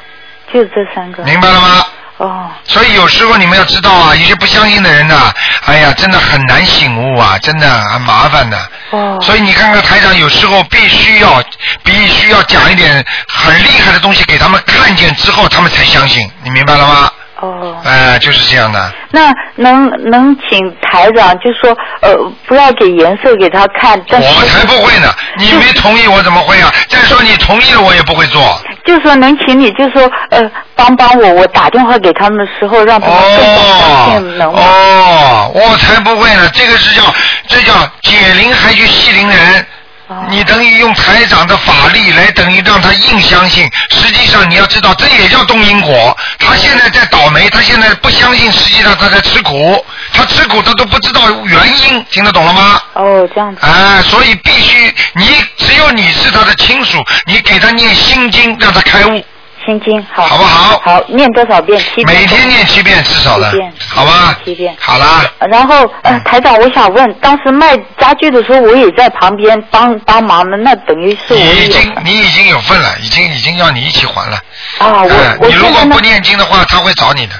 [0.52, 1.22] 就这三个。
[1.22, 1.86] 明白了吗？
[2.20, 2.50] 哦。
[2.64, 5.32] 所以有时候你们要知道啊，有些不相信的人呐、
[5.66, 8.70] 哎呀，真的很难醒悟啊，真的很麻烦的。
[8.90, 9.18] 哦。
[9.20, 11.42] 所以你看看台长有时候必须要
[11.82, 17.10] 必须要讲一点很厉害的东西给他们看见之后，他们才相信，你明白了吗？
[17.40, 17.76] 哦。
[17.84, 18.92] 哎、就是这样的。
[19.10, 22.14] 那能能请台长就说呃
[22.46, 25.12] 不要给颜色给他看，但是我才不会呢！
[25.36, 26.72] 你没同意我怎么会啊？
[26.88, 28.60] 再说你同意了我也不会做。
[28.84, 34.60] 就说能请你就说呃帮帮我，我打电话给他们的时候让他们更加相信能吗？
[34.62, 36.48] 哦，我才不会呢！
[36.54, 37.02] 这个是叫
[37.48, 37.72] 这叫
[38.02, 39.66] 解铃还须系铃人。
[40.10, 46.16] 哦你等于用台长的法力来等于让他硬相信，实际上你要知道这也叫动因果。
[46.38, 52.82] 他现在在倒霉，他现在不相信，实际上他在吃苦，他吃苦他都不知道原因，听得懂了吗？
[52.94, 53.60] 哦，这样子。
[53.62, 59.24] 哎，所以必须你只有你是他的亲属，你给他念心经，让他开悟，
[59.70, 60.80] 心经好，好不好？
[60.82, 61.78] 好，念多少遍？
[61.80, 62.18] 七遍。
[62.18, 64.36] 每天念七遍至少的七遍，好吧？
[64.44, 64.74] 七遍。
[64.80, 74.36] 好啦，然后呃，台长，我想问，当时卖家具的时候，我也在旁边帮帮忙的，那等于是我你已经你已经有份了，已经已经要你一起还了。
[74.78, 77.34] 啊，我哎我你如果不念经的话，他会找你的。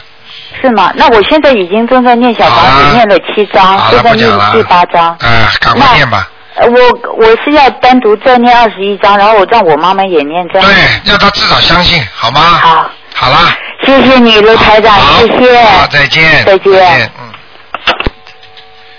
[0.61, 0.93] 是吗？
[0.95, 5.17] 那我现在已经正在念小房子，念了七章，好就在念第八章。
[5.21, 6.29] 哎，赶快念吧。
[6.57, 6.79] 呃我
[7.17, 10.69] 我是要单独再念二十一章，然后我让我妈妈也念这样。
[10.69, 12.41] 对，要她至少相信，好吗？
[12.41, 12.91] 好。
[13.15, 13.57] 好啦。
[13.85, 15.63] 谢谢你，卢台长，谢谢。
[15.65, 16.45] 好，再见。
[16.45, 17.11] 再见。
[17.19, 17.33] 嗯。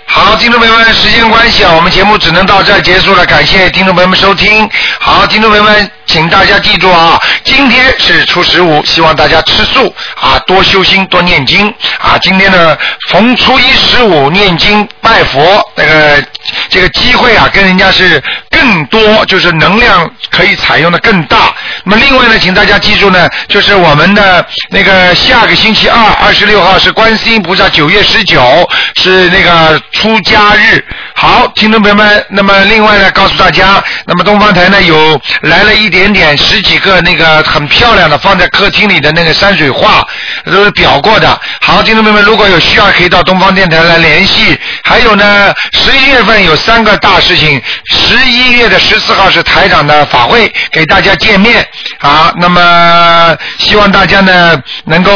[0.06, 4.68] 好，听众朋友们，时间关系啊，我们节目只能到这儿结束了，感谢听众朋友们收听。
[4.98, 12.18] 好，听众朋友们，请大家记住啊，今天是初十五，希望大家吃素啊，多修心，多念经啊。
[12.20, 12.76] 今天呢，
[13.08, 16.22] 逢初一十五念经拜佛，那个
[16.68, 21.54] 这个机会啊，跟人家是更多，就是能量可以采用的更大。
[21.84, 30.84] 那么另外呢，请大家记住呢，就是我们的那个下个星期二，二十六号是观世音菩萨九月十九是那个出家日。
[31.14, 40.02] 好，听众朋友们，那么另外呢，告诉大家，那么东方台呢有来了一点点十几个那个很漂亮的放在客厅里的那个山水画，
[40.46, 41.38] 都是裱过的。
[41.60, 44.58] 好，听众朋友们，如果有需要可以到东方电台来联系。
[44.82, 51.62] 还有呢，十一月份有三个大事情，十一月的十四号是台长的法会，给大家见面
[51.98, 52.32] 啊。
[52.40, 55.12] 那么希望大家呢能够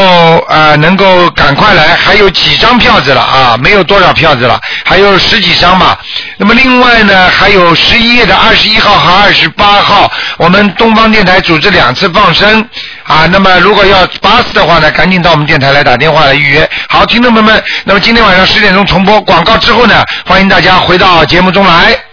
[0.49, 5.99] 呃能够赶快来，还有几张票子了啊，没有多少票子了，还有十几张吧。
[6.37, 12.69] 那么另外呢，还有十一月的二十一号和二十八号，我们东方电台组织两次放生
[13.05, 13.27] 啊。
[13.31, 16.69] 那么如果要八次的话呢，赶紧到我们电台来打电话来预约。
[16.89, 22.06] 好，听众朋友们，那么今天晚上十点钟重播广告之后呢，欢迎大家回到节目中来。